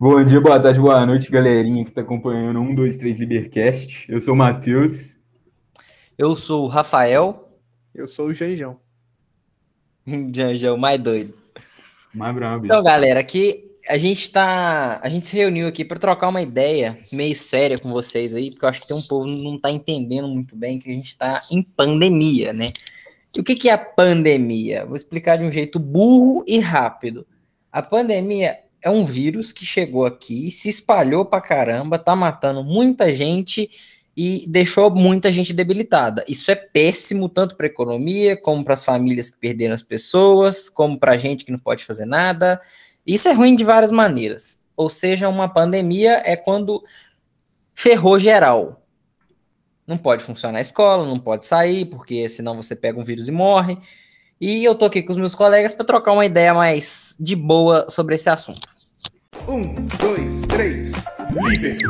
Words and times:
Bom 0.00 0.24
dia, 0.24 0.40
boa 0.40 0.60
tarde, 0.60 0.78
boa 0.78 1.04
noite, 1.04 1.28
galerinha 1.28 1.82
que 1.82 1.90
está 1.90 2.02
acompanhando 2.02 2.60
1, 2.60 2.72
2, 2.72 2.98
3 2.98 3.18
Libercast. 3.18 4.06
Eu 4.08 4.20
sou 4.20 4.32
o 4.32 4.36
Matheus. 4.36 5.16
Eu 6.16 6.36
sou 6.36 6.66
o 6.66 6.68
Rafael. 6.68 7.52
Eu 7.92 8.06
sou 8.06 8.26
o 8.26 8.34
Janjão. 8.34 8.78
Janjão, 10.32 10.76
mais 10.76 11.00
doido. 11.00 11.34
Mais 12.14 12.32
brabo. 12.32 12.64
Então, 12.64 12.80
galera, 12.80 13.18
aqui 13.18 13.72
a 13.88 13.96
gente 13.96 14.30
tá. 14.30 15.00
A 15.02 15.08
gente 15.08 15.26
se 15.26 15.36
reuniu 15.36 15.66
aqui 15.66 15.84
para 15.84 15.98
trocar 15.98 16.28
uma 16.28 16.42
ideia 16.42 16.96
meio 17.12 17.34
séria 17.34 17.76
com 17.76 17.88
vocês 17.88 18.36
aí, 18.36 18.52
porque 18.52 18.64
eu 18.64 18.68
acho 18.68 18.80
que 18.82 18.86
tem 18.86 18.96
um 18.96 19.02
povo 19.02 19.26
que 19.26 19.42
não 19.42 19.58
tá 19.58 19.68
entendendo 19.68 20.28
muito 20.28 20.54
bem 20.54 20.78
que 20.78 20.88
a 20.88 20.94
gente 20.94 21.08
está 21.08 21.40
em 21.50 21.60
pandemia, 21.60 22.52
né? 22.52 22.66
E 23.36 23.40
o 23.40 23.42
que, 23.42 23.56
que 23.56 23.68
é 23.68 23.72
a 23.72 23.78
pandemia? 23.78 24.86
Vou 24.86 24.94
explicar 24.94 25.38
de 25.38 25.44
um 25.44 25.50
jeito 25.50 25.80
burro 25.80 26.44
e 26.46 26.60
rápido. 26.60 27.26
A 27.72 27.82
pandemia 27.82 28.56
é 28.88 28.90
um 28.90 29.04
vírus 29.04 29.52
que 29.52 29.64
chegou 29.64 30.06
aqui, 30.06 30.50
se 30.50 30.68
espalhou 30.68 31.24
pra 31.24 31.40
caramba, 31.40 31.98
tá 31.98 32.16
matando 32.16 32.64
muita 32.64 33.12
gente 33.12 33.70
e 34.16 34.44
deixou 34.48 34.90
muita 34.90 35.30
gente 35.30 35.52
debilitada. 35.52 36.24
Isso 36.26 36.50
é 36.50 36.56
péssimo 36.56 37.28
tanto 37.28 37.54
para 37.54 37.66
a 37.66 37.68
economia, 37.70 38.36
como 38.36 38.64
para 38.64 38.74
as 38.74 38.84
famílias 38.84 39.30
que 39.30 39.38
perderam 39.38 39.74
as 39.74 39.82
pessoas, 39.82 40.68
como 40.68 40.98
para 40.98 41.12
a 41.12 41.16
gente 41.18 41.44
que 41.44 41.52
não 41.52 41.58
pode 41.58 41.84
fazer 41.84 42.06
nada. 42.06 42.60
Isso 43.06 43.28
é 43.28 43.32
ruim 43.32 43.54
de 43.54 43.62
várias 43.62 43.92
maneiras. 43.92 44.64
Ou 44.76 44.88
seja, 44.88 45.28
uma 45.28 45.48
pandemia 45.48 46.22
é 46.24 46.34
quando 46.34 46.82
ferrou 47.74 48.18
geral. 48.18 48.82
Não 49.86 49.98
pode 49.98 50.24
funcionar 50.24 50.58
a 50.58 50.62
escola, 50.62 51.06
não 51.06 51.18
pode 51.18 51.46
sair, 51.46 51.84
porque 51.84 52.28
senão 52.28 52.56
você 52.56 52.74
pega 52.74 52.98
um 52.98 53.04
vírus 53.04 53.28
e 53.28 53.32
morre. 53.32 53.78
E 54.40 54.64
eu 54.64 54.74
tô 54.74 54.86
aqui 54.86 55.02
com 55.02 55.12
os 55.12 55.18
meus 55.18 55.34
colegas 55.34 55.74
para 55.74 55.84
trocar 55.84 56.12
uma 56.12 56.24
ideia 56.24 56.54
mais 56.54 57.16
de 57.20 57.36
boa 57.36 57.86
sobre 57.90 58.14
esse 58.14 58.30
assunto. 58.30 58.77
Um, 59.48 59.74
dois, 59.98 60.42
três, 60.42 60.92
Libercast. 61.30 61.86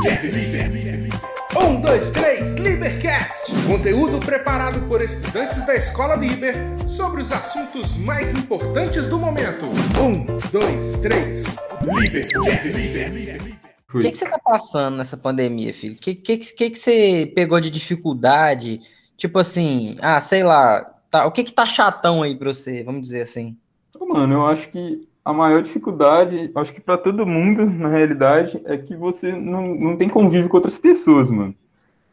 Um, 1.56 1.80
dois, 1.80 2.10
três, 2.12 2.54
Libercast. 2.54 3.52
Conteúdo 3.66 4.20
preparado 4.20 4.86
por 4.88 5.02
estudantes 5.02 5.66
da 5.66 5.74
Escola 5.74 6.14
Liber 6.14 6.54
sobre 6.86 7.20
os 7.20 7.32
assuntos 7.32 7.96
mais 7.96 8.34
importantes 8.34 9.08
do 9.08 9.18
momento. 9.18 9.66
Um, 10.00 10.24
dois, 10.52 10.92
três, 11.00 11.56
Libercast. 11.82 13.58
O 13.92 13.98
que, 13.98 14.10
que 14.12 14.18
você 14.18 14.28
tá 14.28 14.38
passando 14.38 14.96
nessa 14.96 15.16
pandemia, 15.16 15.74
filho? 15.74 15.94
O 15.94 15.98
que, 15.98 16.14
que, 16.14 16.36
que, 16.38 16.70
que 16.70 16.78
você 16.78 17.32
pegou 17.34 17.58
de 17.58 17.70
dificuldade? 17.70 18.80
Tipo 19.16 19.40
assim, 19.40 19.96
ah, 20.00 20.20
sei 20.20 20.44
lá, 20.44 20.94
Tá, 21.10 21.24
o 21.26 21.32
que 21.32 21.42
que 21.42 21.52
tá 21.52 21.64
chatão 21.64 22.22
aí 22.22 22.36
pra 22.36 22.52
você, 22.52 22.84
vamos 22.84 23.00
dizer 23.00 23.22
assim? 23.22 23.56
Mano, 23.98 24.34
eu 24.34 24.46
acho 24.46 24.68
que 24.68 25.07
a 25.28 25.32
maior 25.34 25.60
dificuldade, 25.60 26.50
acho 26.54 26.72
que 26.72 26.80
para 26.80 26.96
todo 26.96 27.26
mundo, 27.26 27.66
na 27.66 27.90
realidade, 27.90 28.62
é 28.64 28.78
que 28.78 28.96
você 28.96 29.30
não, 29.30 29.74
não 29.74 29.94
tem 29.94 30.08
convívio 30.08 30.48
com 30.48 30.56
outras 30.56 30.78
pessoas, 30.78 31.28
mano. 31.28 31.54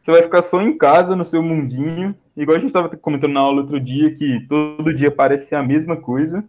Você 0.02 0.10
vai 0.12 0.22
ficar 0.22 0.42
só 0.42 0.60
em 0.60 0.76
casa, 0.76 1.16
no 1.16 1.24
seu 1.24 1.42
mundinho, 1.42 2.14
igual 2.36 2.58
a 2.58 2.60
gente 2.60 2.68
estava 2.68 2.90
comentando 2.90 3.32
na 3.32 3.40
aula 3.40 3.62
outro 3.62 3.80
dia, 3.80 4.14
que 4.14 4.46
todo 4.46 4.92
dia 4.92 5.10
parece 5.10 5.54
a 5.54 5.62
mesma 5.62 5.96
coisa. 5.96 6.44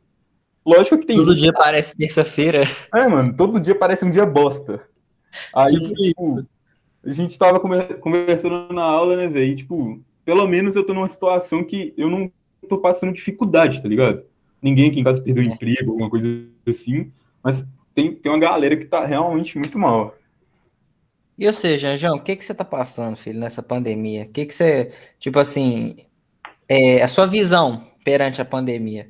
Lógico 0.66 0.98
que 0.98 1.06
tem. 1.06 1.16
Todo 1.16 1.34
dia 1.34 1.54
parece 1.54 1.96
terça-feira. 1.96 2.64
É, 2.94 3.08
mano, 3.08 3.34
todo 3.34 3.62
dia 3.62 3.74
parece 3.74 4.04
um 4.04 4.12
dia 4.12 4.26
bosta. 4.26 4.82
Aí, 5.56 5.72
tipo, 5.72 5.94
tipo 5.96 6.46
a 7.02 7.14
gente 7.14 7.40
tava 7.40 7.62
conversando 7.62 8.74
na 8.74 8.84
aula, 8.84 9.16
né, 9.16 9.28
velho? 9.28 9.56
Tipo, 9.56 10.02
pelo 10.26 10.46
menos 10.46 10.76
eu 10.76 10.86
tô 10.86 10.94
numa 10.94 11.08
situação 11.08 11.64
que 11.64 11.94
eu 11.96 12.10
não 12.10 12.30
tô 12.68 12.78
passando 12.78 13.14
dificuldade, 13.14 13.82
tá 13.82 13.88
ligado? 13.88 14.24
Ninguém 14.62 14.90
aqui 14.90 15.00
em 15.00 15.04
casa 15.04 15.22
perdeu 15.22 15.44
é. 15.44 15.48
emprego, 15.48 15.92
alguma 15.92 16.10
coisa 16.10 16.28
assim, 16.68 17.12
mas 17.44 17.68
tem, 17.94 18.14
tem 18.14 18.32
uma 18.32 18.40
galera 18.40 18.76
que 18.76 18.86
tá 18.86 19.06
realmente 19.06 19.58
muito 19.58 19.78
mal. 19.78 20.16
E 21.38 21.46
ou 21.46 21.54
seja, 21.54 21.96
João, 21.96 22.18
o 22.18 22.24
que 22.24 22.36
que 22.36 22.44
você 22.44 22.54
tá 22.54 22.66
passando, 22.66 23.16
filho, 23.16 23.40
nessa 23.40 23.62
pandemia? 23.62 24.24
O 24.24 24.30
que 24.30 24.46
que 24.46 24.54
você, 24.54 24.92
tipo 25.20 25.38
assim, 25.38 25.96
é, 26.68 27.04
a 27.04 27.08
sua 27.08 27.28
visão 27.28 27.92
perante 28.04 28.42
a 28.42 28.46
pandemia? 28.46 29.10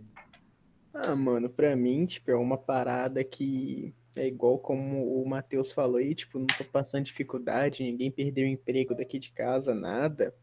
Ah, 0.93 1.15
mano, 1.15 1.49
pra 1.49 1.75
mim, 1.75 2.05
tipo, 2.05 2.29
é 2.31 2.35
uma 2.35 2.57
parada 2.57 3.23
que 3.23 3.93
é 4.15 4.27
igual 4.27 4.57
como 4.57 5.21
o 5.21 5.27
Matheus 5.27 5.71
falou 5.71 5.97
aí, 5.97 6.13
tipo, 6.15 6.39
não 6.39 6.47
tô 6.47 6.63
passando 6.65 7.05
dificuldade, 7.05 7.83
ninguém 7.83 8.11
perdeu 8.11 8.47
emprego 8.47 8.95
daqui 8.95 9.19
de 9.19 9.31
casa, 9.31 9.73
nada, 9.73 10.33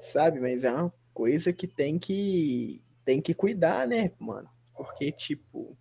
sabe? 0.00 0.40
Mas 0.40 0.64
é 0.64 0.72
uma 0.72 0.92
coisa 1.12 1.52
que 1.52 1.66
tem 1.66 1.98
que 1.98 2.80
tem 3.06 3.22
que 3.22 3.32
cuidar, 3.32 3.86
né, 3.86 4.10
mano? 4.18 4.50
Porque, 4.76 5.12
tipo, 5.12 5.74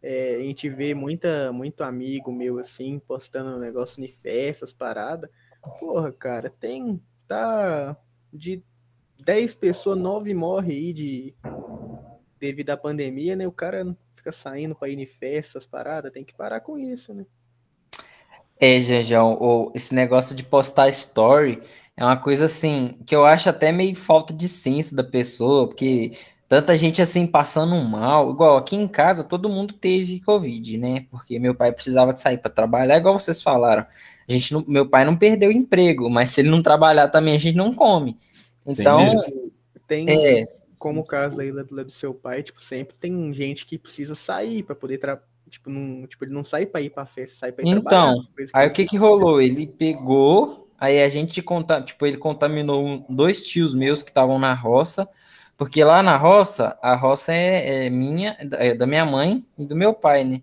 é, 0.00 0.36
a 0.36 0.40
gente 0.40 0.68
vê 0.68 0.94
muita, 0.94 1.50
muito 1.50 1.82
amigo 1.82 2.30
meu, 2.30 2.58
assim, 2.58 2.98
postando 2.98 3.58
negócio 3.58 4.00
de 4.00 4.08
festas, 4.08 4.70
paradas. 4.70 5.30
Porra, 5.80 6.12
cara, 6.12 6.50
tem, 6.50 7.02
tá, 7.26 7.96
de 8.30 8.62
10 9.24 9.54
pessoas, 9.54 9.98
9 9.98 10.34
morre 10.34 10.74
aí 10.74 10.92
de, 10.92 11.34
devido 12.38 12.70
à 12.70 12.76
pandemia, 12.76 13.34
né? 13.34 13.48
O 13.48 13.52
cara 13.52 13.96
fica 14.12 14.30
saindo 14.30 14.74
pra 14.74 14.90
ir 14.90 14.98
em 14.98 15.06
festas, 15.06 15.64
paradas, 15.64 16.12
tem 16.12 16.22
que 16.22 16.34
parar 16.34 16.60
com 16.60 16.78
isso, 16.78 17.14
né? 17.14 17.24
É, 18.60 18.78
Jejão, 18.80 19.72
esse 19.74 19.94
negócio 19.94 20.36
de 20.36 20.44
postar 20.44 20.88
story 20.90 21.62
é 21.96 22.04
uma 22.04 22.16
coisa 22.16 22.44
assim 22.44 22.98
que 23.06 23.14
eu 23.14 23.24
acho 23.24 23.48
até 23.48 23.72
meio 23.72 23.96
falta 23.96 24.34
de 24.34 24.48
senso 24.48 24.94
da 24.94 25.02
pessoa, 25.02 25.68
porque 25.68 26.12
tanta 26.48 26.76
gente 26.76 27.00
assim 27.00 27.26
passando 27.26 27.74
mal, 27.82 28.30
igual 28.30 28.56
aqui 28.56 28.76
em 28.76 28.88
casa 28.88 29.24
todo 29.24 29.48
mundo 29.48 29.74
teve 29.74 30.20
Covid, 30.20 30.78
né? 30.78 31.06
Porque 31.10 31.38
meu 31.38 31.54
pai 31.54 31.72
precisava 31.72 32.12
de 32.12 32.20
sair 32.20 32.38
para 32.38 32.50
trabalhar, 32.50 32.96
igual 32.96 33.18
vocês 33.18 33.42
falaram. 33.42 33.86
A 34.28 34.32
gente 34.32 34.52
não, 34.52 34.64
meu 34.66 34.88
pai 34.88 35.04
não 35.04 35.16
perdeu 35.16 35.52
emprego, 35.52 36.08
mas 36.08 36.30
se 36.30 36.40
ele 36.40 36.50
não 36.50 36.62
trabalhar 36.62 37.08
também 37.08 37.34
a 37.34 37.38
gente 37.38 37.56
não 37.56 37.74
come. 37.74 38.18
Então, 38.66 39.08
tem, 39.86 40.08
é, 40.08 40.44
como 40.78 41.00
o 41.00 41.04
caso 41.04 41.40
aí 41.40 41.52
do, 41.52 41.84
do 41.84 41.92
seu 41.92 42.14
pai, 42.14 42.42
tipo, 42.42 42.62
sempre 42.62 42.96
tem 42.98 43.32
gente 43.34 43.66
que 43.66 43.76
precisa 43.76 44.14
sair 44.14 44.62
para 44.62 44.74
poder 44.74 44.98
trabalhar 44.98 45.28
tipo, 45.50 45.70
não, 45.70 46.04
tipo, 46.06 46.24
ele 46.24 46.32
não 46.32 46.42
sai 46.42 46.66
para 46.66 46.80
ir 46.80 46.90
para 46.90 47.06
festa, 47.06 47.36
sai 47.36 47.52
para 47.52 47.62
ir 47.62 47.70
trabalhar. 47.70 48.14
Então, 48.14 48.50
aí 48.52 48.66
o 48.66 48.72
que 48.72 48.84
que 48.84 48.96
rolou? 48.96 49.40
Ele 49.40 49.66
pegou 49.66 50.64
Aí 50.78 51.02
a 51.02 51.08
gente 51.08 51.40
conta, 51.40 51.80
tipo, 51.80 52.04
ele 52.04 52.16
contaminou 52.16 53.06
dois 53.08 53.40
tios 53.40 53.72
meus 53.72 54.02
que 54.02 54.10
estavam 54.10 54.38
na 54.38 54.52
roça, 54.52 55.08
porque 55.56 55.84
lá 55.84 56.02
na 56.02 56.16
roça, 56.16 56.76
a 56.82 56.94
roça 56.94 57.32
é, 57.32 57.86
é 57.86 57.90
minha, 57.90 58.36
é 58.52 58.74
da 58.74 58.86
minha 58.86 59.04
mãe 59.04 59.44
e 59.56 59.66
do 59.66 59.76
meu 59.76 59.94
pai, 59.94 60.24
né? 60.24 60.42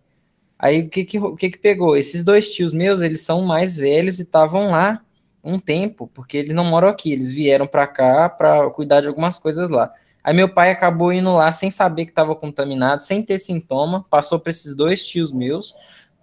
Aí 0.58 0.82
o 0.82 0.90
que 0.90 1.04
que, 1.04 1.20
o 1.20 1.36
que 1.36 1.50
que 1.50 1.58
pegou? 1.58 1.98
Esses 1.98 2.24
dois 2.24 2.52
tios 2.54 2.72
meus, 2.72 3.02
eles 3.02 3.22
são 3.22 3.42
mais 3.42 3.78
velhos 3.78 4.20
e 4.20 4.24
estavam 4.24 4.70
lá 4.70 5.02
um 5.44 5.60
tempo, 5.60 6.10
porque 6.14 6.38
eles 6.38 6.54
não 6.54 6.64
moram 6.64 6.88
aqui, 6.88 7.12
eles 7.12 7.32
vieram 7.32 7.66
para 7.66 7.88
cá 7.88 8.30
para 8.30 8.70
cuidar 8.70 9.02
de 9.02 9.08
algumas 9.08 9.40
coisas 9.40 9.70
lá. 9.70 9.92
Aí 10.24 10.36
meu 10.36 10.48
pai 10.48 10.70
acabou 10.70 11.12
indo 11.12 11.34
lá 11.34 11.52
sem 11.52 11.72
saber 11.72 12.06
que 12.06 12.12
estava 12.12 12.36
contaminado, 12.36 13.02
sem 13.02 13.24
ter 13.24 13.40
sintoma, 13.40 14.06
passou 14.10 14.40
para 14.40 14.52
esses 14.52 14.76
dois 14.76 15.04
tios 15.06 15.32
meus, 15.32 15.76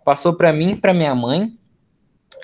passou 0.04 0.34
para 0.34 0.52
mim 0.52 0.72
e 0.72 0.76
para 0.76 0.94
minha 0.94 1.14
mãe. 1.14 1.52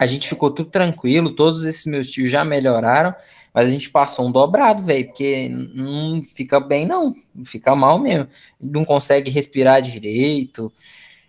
A 0.00 0.06
gente 0.06 0.28
ficou 0.28 0.50
tudo 0.50 0.68
tranquilo, 0.70 1.30
todos 1.30 1.64
esses 1.64 1.84
meus 1.84 2.10
tios 2.10 2.28
já 2.28 2.44
melhoraram, 2.44 3.14
mas 3.54 3.68
a 3.68 3.72
gente 3.72 3.88
passou 3.88 4.26
um 4.26 4.32
dobrado, 4.32 4.82
velho, 4.82 5.06
porque 5.06 5.48
não 5.48 6.20
fica 6.20 6.58
bem, 6.58 6.84
não. 6.84 7.14
Fica 7.44 7.76
mal 7.76 8.00
mesmo. 8.00 8.26
Não 8.60 8.84
consegue 8.84 9.30
respirar 9.30 9.80
direito. 9.80 10.72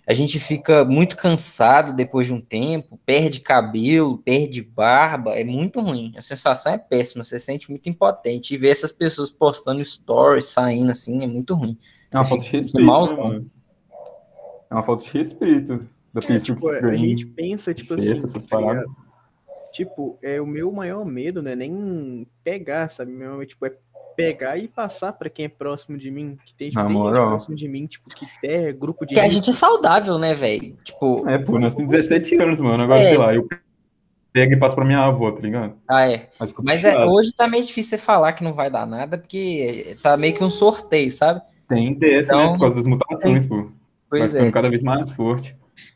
A 0.08 0.13
gente 0.13 0.40
fica 0.40 0.84
muito 0.84 1.16
cansado 1.18 1.94
depois 1.94 2.25
de 2.25 2.34
um 2.34 2.41
tempo, 2.41 3.00
perde 3.06 3.41
cabelo, 3.41 4.18
perde 4.18 4.63
barba, 4.63 5.34
é 5.34 5.44
muito 5.44 5.80
ruim. 5.80 6.13
A 6.18 6.22
sensação 6.22 6.74
é 6.74 6.80
péssima, 6.80 7.24
você 7.24 7.40
se 7.40 7.46
sente 7.46 7.69
muito 7.69 7.88
impotente. 7.90 8.56
E 8.56 8.57
ver 8.57 8.69
essas 8.69 8.92
pessoas 8.92 9.30
postando 9.30 9.86
stories, 9.86 10.46
saindo 10.46 10.92
assim, 10.92 11.24
é 11.24 11.28
muito 11.28 11.53
ruim. 11.53 11.78
É 12.12 12.18
uma 12.18 12.25
falta 12.25 12.44
de 12.44 12.50
respeito. 12.50 12.80
Né, 12.80 13.42
é 14.69 14.74
uma 14.74 14.84
falta 14.84 15.03
de 15.03 15.12
respeito. 15.12 15.88
É, 16.28 16.40
tipo, 16.40 16.69
a 16.69 16.96
gente 16.96 17.25
pensa, 17.28 17.74
tipo 17.74 17.94
assim, 17.94 18.13
tá 18.48 18.83
tipo, 19.75 20.18
é 20.22 20.39
o 20.39 20.48
meu 20.48 20.72
maior 20.72 21.06
medo, 21.06 21.42
né? 21.42 21.56
Nem 21.56 22.25
pegar, 22.44 22.89
sabe? 22.89 23.12
Meu, 23.12 23.45
tipo, 23.45 23.66
é 23.66 23.74
pegar 24.16 24.57
e 24.57 24.69
passar 24.69 25.12
para 25.12 25.30
quem 25.30 25.45
é 25.45 25.50
próximo 25.50 25.98
de 25.98 26.10
mim, 26.10 26.38
que 26.45 26.54
tem, 26.56 26.69
tipo, 26.69 26.81
tem 26.81 26.94
gente 26.94 27.12
próximo 27.12 27.56
de 27.56 27.68
mim, 27.68 27.86
tipo, 27.86 28.07
que 28.10 28.25
é 28.48 28.72
grupo 28.72 29.06
de 29.06 29.13
Que 29.13 29.19
a 29.19 29.27
gente 29.27 29.50
é 29.50 29.54
saudável, 29.54 30.18
né, 30.18 30.33
velho? 30.33 30.77
Tipo, 30.83 31.27
é, 31.27 31.38
pô, 31.38 31.60
nós 31.60 31.75
temos 31.75 31.92
17 31.92 32.36
anos, 32.38 32.62
mano. 32.62 32.83
Agora, 32.83 33.00
é. 33.00 33.10
sei 33.10 33.18
lá, 33.18 33.36
eu 33.36 33.45
pego 34.31 34.54
e 34.54 34.57
passo 34.57 34.75
pra 34.75 34.86
minha 34.86 35.00
avó, 35.00 35.30
tá 35.31 35.42
ligado? 35.42 35.75
Ah, 35.86 36.10
é. 36.10 36.30
Mas, 36.39 36.54
Mas 36.63 36.86
é, 36.86 37.06
hoje 37.06 37.36
tá 37.36 37.45
meio 37.48 37.66
difícil 37.66 37.98
você 37.98 38.04
falar 38.04 38.31
que 38.31 38.44
não 38.44 38.54
vai 38.54 38.69
dar 38.69 38.86
nada, 38.86 39.18
porque 39.18 39.98
tá 40.01 40.16
meio 40.16 40.33
que 40.33 40.44
um 40.44 40.50
sorteio, 40.50 41.12
sabe? 41.12 41.42
Tem 41.68 41.94
desse, 41.94 42.30
então, 42.30 42.39
né? 42.39 42.48
Por 42.54 42.60
causa 42.60 42.75
das 42.75 42.86
mutações, 42.86 43.39
tem... 43.39 43.48
pô. 43.50 43.69
Pois 44.10 44.31
vai 44.31 44.48
é. 44.48 44.51
cada 44.51 44.69
vez 44.69 44.81
mais 44.81 45.12
forte. 45.12 45.54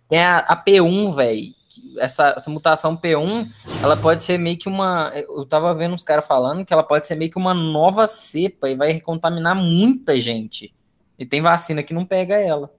Tem 0.09 0.19
a, 0.19 0.39
a 0.39 0.61
P1, 0.61 1.15
velho. 1.15 1.58
Essa, 1.97 2.33
essa 2.37 2.49
mutação 2.49 2.95
P1, 2.95 3.49
ela 3.81 3.97
pode 3.97 4.23
ser 4.23 4.37
meio 4.37 4.57
que 4.57 4.67
uma. 4.67 5.11
Eu 5.15 5.45
tava 5.45 5.73
vendo 5.73 5.93
uns 5.93 6.03
caras 6.03 6.25
falando 6.25 6.65
que 6.65 6.73
ela 6.73 6.83
pode 6.83 7.05
ser 7.05 7.15
meio 7.15 7.31
que 7.31 7.37
uma 7.37 7.53
nova 7.53 8.07
cepa 8.07 8.69
e 8.69 8.75
vai 8.75 8.99
contaminar 9.01 9.55
muita 9.55 10.19
gente. 10.19 10.73
E 11.17 11.25
tem 11.25 11.41
vacina 11.41 11.83
que 11.83 11.93
não 11.93 12.05
pega 12.05 12.35
ela. 12.35 12.71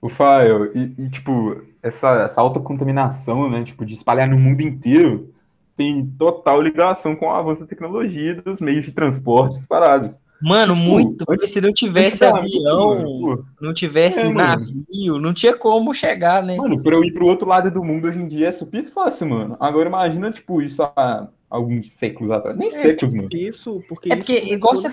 O 0.00 0.08
Fael, 0.08 0.66
e, 0.76 0.94
e, 0.98 1.08
tipo, 1.08 1.62
essa, 1.82 2.10
essa 2.24 2.40
autocontaminação, 2.40 3.48
né, 3.48 3.64
tipo, 3.64 3.86
de 3.86 3.94
espalhar 3.94 4.28
no 4.28 4.38
mundo 4.38 4.60
inteiro, 4.60 5.34
tem 5.76 6.06
total 6.06 6.60
ligação 6.60 7.16
com 7.16 7.26
o 7.26 7.32
avanço 7.32 7.62
da 7.62 7.66
tecnologia 7.66 8.34
dos 8.34 8.60
meios 8.60 8.84
de 8.84 8.92
transporte 8.92 9.66
parados. 9.66 10.16
Mano, 10.42 10.74
tipo, 10.74 10.86
muito, 10.86 11.24
porque 11.24 11.46
se 11.46 11.60
não 11.60 11.72
tivesse 11.72 12.24
avião, 12.24 12.96
mano, 12.96 13.46
não 13.60 13.72
tivesse 13.72 14.20
é, 14.20 14.32
navio, 14.32 15.18
não 15.18 15.32
tinha 15.32 15.56
como 15.56 15.94
chegar, 15.94 16.42
né? 16.42 16.56
Mano, 16.56 16.82
pra 16.82 16.94
eu 16.94 17.04
ir 17.04 17.12
pro 17.12 17.26
outro 17.26 17.48
lado 17.48 17.70
do 17.70 17.82
mundo 17.82 18.08
hoje 18.08 18.18
em 18.18 18.26
dia 18.26 18.48
é 18.48 18.52
super 18.52 18.84
fácil, 18.86 19.28
mano. 19.28 19.56
Agora 19.58 19.88
imagina, 19.88 20.30
tipo, 20.30 20.60
isso 20.60 20.82
há 20.82 21.28
alguns 21.48 21.92
séculos 21.92 22.30
atrás. 22.30 22.56
Nem 22.56 22.68
é, 22.68 22.70
séculos, 22.70 23.12
tipo, 23.12 23.16
mano. 23.16 23.28
Isso, 23.32 23.82
porque 23.88 24.12
é 24.12 24.16
porque 24.16 24.34
isso 24.34 24.52
igual 24.52 24.76
você... 24.76 24.90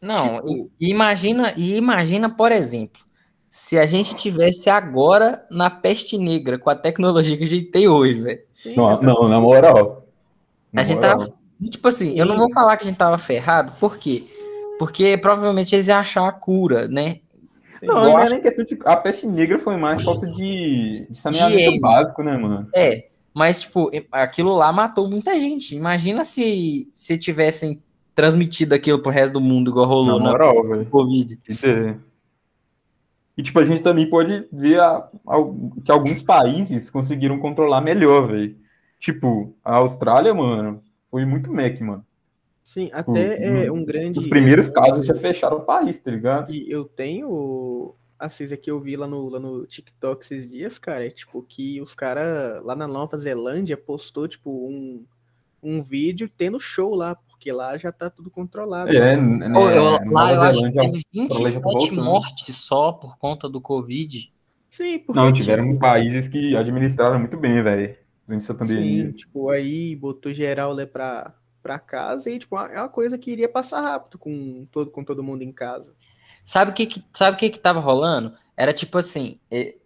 Não, 0.00 0.36
tipo... 0.44 0.70
imagina, 0.80 1.52
e 1.56 1.76
imagina, 1.76 2.28
por 2.28 2.52
exemplo, 2.52 3.00
se 3.48 3.78
a 3.78 3.86
gente 3.86 4.14
tivesse 4.14 4.68
agora 4.68 5.44
na 5.50 5.70
peste 5.70 6.18
negra, 6.18 6.58
com 6.58 6.68
a 6.68 6.74
tecnologia 6.76 7.36
que 7.36 7.44
a 7.44 7.48
gente 7.48 7.66
tem 7.66 7.88
hoje, 7.88 8.20
velho. 8.20 8.40
Não, 8.76 9.00
não, 9.00 9.28
na 9.28 9.40
moral. 9.40 10.06
Na 10.72 10.82
a 10.82 10.84
gente 10.84 10.96
moral. 10.96 11.26
Tipo 11.70 11.88
assim, 11.88 12.18
eu 12.18 12.26
não 12.26 12.36
vou 12.36 12.52
falar 12.52 12.76
que 12.76 12.84
a 12.84 12.88
gente 12.88 12.98
tava 12.98 13.16
ferrado, 13.18 13.72
por 13.80 13.96
quê? 13.96 14.26
Porque 14.78 15.16
provavelmente 15.16 15.74
eles 15.74 15.88
iam 15.88 15.98
achar 15.98 16.28
a 16.28 16.32
cura, 16.32 16.86
né? 16.86 17.20
Não, 17.82 17.94
não 17.94 18.18
é 18.18 18.28
nem 18.28 18.40
questão 18.40 18.64
de. 18.64 18.78
A 18.84 18.96
peste 18.96 19.26
negra 19.26 19.58
foi 19.58 19.76
mais 19.76 20.02
falta 20.02 20.26
de, 20.26 21.06
de 21.10 21.18
saneamento 21.18 21.72
de 21.72 21.80
básico, 21.80 22.22
né, 22.22 22.36
mano? 22.36 22.68
É, 22.74 23.06
mas, 23.34 23.62
tipo, 23.62 23.90
aquilo 24.10 24.54
lá 24.54 24.72
matou 24.72 25.08
muita 25.08 25.38
gente. 25.38 25.74
Imagina 25.74 26.24
se, 26.24 26.88
se 26.92 27.18
tivessem 27.18 27.82
transmitido 28.14 28.74
aquilo 28.74 29.00
pro 29.00 29.10
resto 29.10 29.34
do 29.34 29.40
mundo, 29.42 29.70
igual 29.70 29.86
rolou 29.86 30.18
na, 30.18 30.30
moral, 30.30 30.64
na 30.64 30.84
Covid. 30.86 31.38
E, 33.36 33.42
tipo, 33.42 33.58
a 33.58 33.64
gente 33.64 33.82
também 33.82 34.08
pode 34.08 34.46
ver 34.50 34.80
a, 34.80 34.96
a, 34.96 35.36
que 35.84 35.92
alguns 35.92 36.22
países 36.22 36.88
conseguiram 36.88 37.38
controlar 37.38 37.82
melhor, 37.82 38.26
velho. 38.28 38.56
Tipo, 38.98 39.54
a 39.62 39.76
Austrália, 39.76 40.32
mano, 40.32 40.80
foi 41.10 41.24
muito 41.24 41.52
Mac, 41.52 41.80
mano. 41.80 42.04
Sim, 42.66 42.90
até 42.92 43.64
é 43.66 43.72
um 43.72 43.84
grande. 43.84 44.18
Os 44.18 44.26
primeiros 44.26 44.70
casos 44.70 45.06
já 45.06 45.14
fecharam 45.14 45.58
o 45.58 45.64
país, 45.64 46.00
tá 46.00 46.10
ligado? 46.10 46.52
E 46.52 46.68
eu 46.70 46.84
tenho. 46.84 47.94
Assim, 48.18 48.48
que 48.56 48.70
eu 48.70 48.80
vi 48.80 48.96
lá 48.96 49.06
no, 49.06 49.28
lá 49.28 49.38
no 49.38 49.66
TikTok 49.66 50.24
esses 50.24 50.48
dias, 50.48 50.78
cara, 50.78 51.06
é 51.06 51.10
tipo 51.10 51.42
que 51.42 51.80
os 51.82 51.94
caras 51.94 52.64
lá 52.64 52.74
na 52.74 52.88
Nova 52.88 53.16
Zelândia 53.18 53.76
postou, 53.76 54.26
tipo, 54.26 54.50
um, 54.50 55.04
um 55.62 55.82
vídeo 55.82 56.28
tendo 56.34 56.58
show 56.58 56.94
lá, 56.94 57.14
porque 57.14 57.52
lá 57.52 57.76
já 57.76 57.92
tá 57.92 58.08
tudo 58.08 58.30
controlado. 58.30 58.90
É, 58.90 59.16
né? 59.16 59.50
Pô, 59.52 59.68
eu, 59.68 60.10
lá 60.10 60.32
eu 60.32 60.40
acho 60.40 60.62
que 60.62 60.72
teve 60.72 61.02
27 61.12 61.92
mortes 61.92 62.56
só 62.56 62.90
por 62.90 63.18
conta 63.18 63.50
do 63.50 63.60
Covid. 63.60 64.32
Sim, 64.70 64.98
porque. 64.98 65.20
Não, 65.20 65.32
tiveram 65.32 65.68
tipo... 65.68 65.78
países 65.78 66.26
que 66.26 66.56
administraram 66.56 67.20
muito 67.20 67.36
bem, 67.36 67.62
velho 67.62 68.05
durante 68.26 68.44
essa 68.44 68.54
pandemia. 68.54 69.06
Sim, 69.06 69.12
tipo, 69.12 69.48
aí 69.50 69.94
botou 69.94 70.32
geral 70.34 70.72
lá 70.72 70.86
pra, 70.86 71.34
pra 71.62 71.78
casa 71.78 72.30
e, 72.30 72.38
tipo, 72.38 72.56
é 72.58 72.78
uma 72.78 72.88
coisa 72.88 73.16
que 73.16 73.30
iria 73.30 73.48
passar 73.48 73.80
rápido 73.80 74.18
com 74.18 74.66
todo, 74.70 74.90
com 74.90 75.04
todo 75.04 75.22
mundo 75.22 75.42
em 75.42 75.52
casa. 75.52 75.94
Sabe 76.44 76.70
o 76.70 76.74
que, 76.74 76.86
que, 76.86 77.04
sabe 77.12 77.36
que 77.36 77.50
que 77.50 77.58
tava 77.58 77.80
rolando? 77.80 78.34
Era 78.56 78.72
tipo 78.72 78.96
assim, 78.98 79.38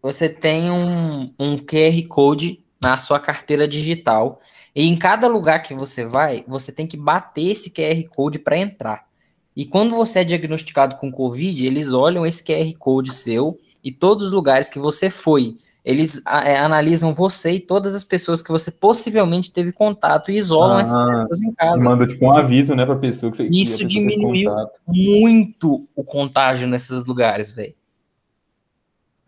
você 0.02 0.28
tem 0.28 0.70
um, 0.70 1.34
um 1.38 1.56
QR 1.56 2.06
Code 2.08 2.64
na 2.80 2.98
sua 2.98 3.18
carteira 3.18 3.66
digital 3.66 4.40
e 4.74 4.86
em 4.86 4.96
cada 4.96 5.26
lugar 5.26 5.62
que 5.62 5.74
você 5.74 6.04
vai, 6.04 6.44
você 6.46 6.70
tem 6.70 6.86
que 6.86 6.96
bater 6.96 7.50
esse 7.50 7.70
QR 7.70 8.02
Code 8.14 8.38
para 8.38 8.58
entrar. 8.58 9.08
E 9.56 9.66
quando 9.66 9.96
você 9.96 10.20
é 10.20 10.24
diagnosticado 10.24 10.96
com 10.96 11.10
Covid, 11.10 11.66
eles 11.66 11.92
olham 11.92 12.24
esse 12.24 12.44
QR 12.44 12.72
Code 12.78 13.12
seu 13.12 13.58
e 13.82 13.90
todos 13.90 14.26
os 14.26 14.32
lugares 14.32 14.70
que 14.70 14.78
você 14.78 15.10
foi 15.10 15.56
eles 15.84 16.22
é, 16.26 16.58
analisam 16.58 17.14
você 17.14 17.52
e 17.52 17.60
todas 17.60 17.94
as 17.94 18.04
pessoas 18.04 18.42
que 18.42 18.50
você 18.50 18.70
possivelmente 18.70 19.52
teve 19.52 19.72
contato 19.72 20.30
e 20.30 20.36
isolam 20.36 20.76
ah, 20.76 20.80
essas 20.80 21.00
pessoas 21.00 21.42
em 21.42 21.52
casa. 21.52 21.82
Manda 21.82 22.06
tipo 22.06 22.26
um 22.26 22.36
aviso, 22.36 22.74
né, 22.74 22.84
para 22.84 22.96
pessoa 22.96 23.32
que 23.32 23.38
você 23.38 23.48
Isso 23.50 23.84
diminuiu 23.84 24.52
muito 24.86 25.88
o 25.96 26.04
contágio 26.04 26.68
nesses 26.68 27.06
lugares, 27.06 27.50
velho. 27.50 27.74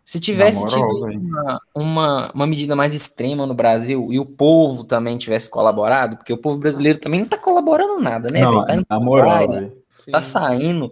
Se 0.05 0.19
tivesse 0.19 0.59
moral, 0.59 0.75
tido 0.75 1.19
uma, 1.21 1.61
uma, 1.73 2.31
uma, 2.33 2.47
medida 2.47 2.75
mais 2.75 2.93
extrema 2.93 3.47
no 3.47 3.53
Brasil 3.53 4.11
e 4.11 4.19
o 4.19 4.25
povo 4.25 4.83
também 4.83 5.17
tivesse 5.17 5.49
colaborado, 5.49 6.17
porque 6.17 6.33
o 6.33 6.37
povo 6.37 6.57
brasileiro 6.57 6.99
também 6.99 7.21
não 7.21 7.27
tá 7.27 7.37
colaborando 7.37 8.01
nada, 8.01 8.29
né, 8.29 8.41
velho? 8.41 8.85
Tá 8.85 8.99
moral, 8.99 9.47
praia, 9.47 9.73
tá 10.11 10.21
saindo 10.21 10.91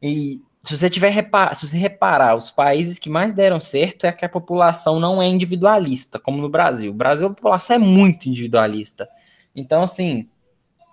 e 0.00 0.40
se 0.64 0.78
você 0.78 0.88
tiver 0.88 1.10
repar, 1.10 1.54
se 1.54 1.68
você 1.68 1.76
reparar, 1.76 2.34
os 2.34 2.50
países 2.50 2.98
que 2.98 3.10
mais 3.10 3.34
deram 3.34 3.60
certo 3.60 4.06
é 4.06 4.12
que 4.12 4.24
a 4.24 4.28
população 4.28 4.98
não 4.98 5.20
é 5.20 5.26
individualista, 5.26 6.18
como 6.18 6.40
no 6.40 6.48
Brasil. 6.48 6.90
O 6.90 6.94
Brasil, 6.94 7.26
a 7.26 7.34
população 7.34 7.76
é 7.76 7.78
muito 7.78 8.28
individualista. 8.28 9.08
Então, 9.54 9.82
assim, 9.82 10.26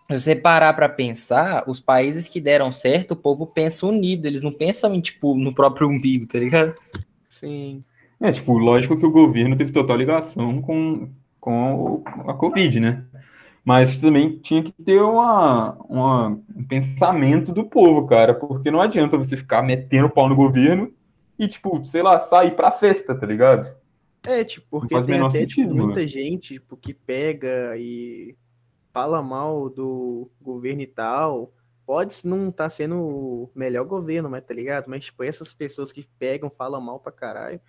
se 0.09 0.19
você 0.19 0.35
parar 0.35 0.73
para 0.73 0.89
pensar, 0.89 1.63
os 1.68 1.79
países 1.79 2.27
que 2.27 2.41
deram 2.41 2.71
certo, 2.71 3.12
o 3.12 3.15
povo 3.15 3.47
pensa 3.47 3.85
unido, 3.85 4.25
eles 4.25 4.41
não 4.41 4.51
pensam 4.51 4.94
em, 4.94 5.00
tipo, 5.00 5.35
no 5.35 5.53
próprio 5.53 5.88
umbigo, 5.88 6.27
tá 6.27 6.38
ligado? 6.38 6.75
Sim. 7.29 7.83
É, 8.19 8.31
tipo, 8.31 8.57
lógico 8.57 8.97
que 8.97 9.06
o 9.06 9.12
governo 9.12 9.56
teve 9.56 9.71
total 9.71 9.95
ligação 9.95 10.62
com, 10.62 11.09
com 11.39 12.03
a 12.27 12.33
Covid, 12.33 12.79
né? 12.79 13.03
Mas 13.63 14.00
também 14.00 14.40
tinha 14.40 14.63
que 14.63 14.72
ter 14.72 15.00
uma, 15.02 15.74
uma, 15.88 16.28
um 16.56 16.63
pensamento 16.68 17.52
do 17.52 17.63
povo, 17.63 18.08
cara, 18.08 18.34
porque 18.34 18.72
não 18.72 18.81
adianta 18.81 19.18
você 19.18 19.38
ficar 19.38 19.62
metendo 19.62 20.10
pau 20.10 20.28
no 20.28 20.36
governo 20.36 20.92
e, 21.38 21.48
tipo, 21.48 21.84
sei 21.86 22.02
lá, 22.02 22.19
sair 22.19 22.56
pra 22.56 22.72
festa, 22.72 23.16
tá 23.16 23.25
ligado? 23.25 23.75
É, 24.24 24.44
tipo, 24.44 24.80
porque 24.80 25.02
tem 25.04 25.19
até 25.19 25.30
tipo, 25.30 25.31
sentido, 25.31 25.72
tipo, 25.74 25.86
muita 25.86 26.06
gente 26.06 26.54
tipo, 26.54 26.78
que 26.78 26.94
pega 26.94 27.75
e 27.78 28.36
fala 28.94 29.22
mal 29.22 29.69
do 29.69 30.30
governo 30.40 30.81
e 30.81 30.88
tal. 30.88 31.52
Pode 31.86 32.16
não 32.24 32.50
estar 32.50 32.66
tá 32.66 32.69
sendo 32.69 32.96
o 33.02 33.52
melhor 33.56 33.86
governo, 33.86 34.30
mas 34.30 34.44
tá 34.44 34.54
ligado? 34.54 34.86
Mas, 34.88 35.06
tipo, 35.06 35.24
essas 35.24 35.54
pessoas 35.54 35.92
que 35.92 36.08
pegam, 36.19 36.50
falam 36.50 36.80
mal 36.80 37.00
pra 37.00 37.12
caralho 37.12 37.60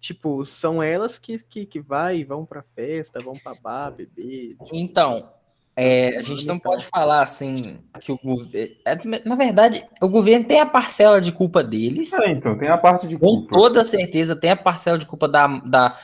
tipo, 0.00 0.44
são 0.44 0.82
elas 0.82 1.18
que, 1.18 1.38
que, 1.38 1.66
que 1.66 1.80
vai, 1.80 2.24
vão 2.24 2.44
pra 2.44 2.62
festa, 2.62 3.20
vão 3.20 3.34
pra 3.34 3.54
bar, 3.54 3.90
beber. 3.90 4.50
Tipo... 4.50 4.68
Então, 4.72 5.30
é, 5.74 6.16
a 6.16 6.20
gente 6.22 6.46
não 6.46 6.58
pode 6.58 6.86
falar 6.86 7.22
assim 7.22 7.78
que 8.00 8.10
o 8.10 8.18
governo. 8.18 8.74
É, 8.84 8.96
na 9.24 9.34
verdade, 9.34 9.84
o 10.00 10.08
governo 10.08 10.46
tem 10.46 10.60
a 10.60 10.66
parcela 10.66 11.20
de 11.20 11.32
culpa 11.32 11.62
deles. 11.62 12.12
É, 12.14 12.30
então, 12.30 12.56
tem 12.56 12.68
a 12.68 12.78
parte 12.78 13.06
de 13.06 13.18
culpa. 13.18 13.48
Com 13.48 13.60
toda 13.60 13.84
certeza, 13.84 14.34
tem 14.34 14.50
a 14.50 14.56
parcela 14.56 14.96
de 14.96 15.04
culpa 15.04 15.28
da, 15.28 15.46
da, 15.46 15.98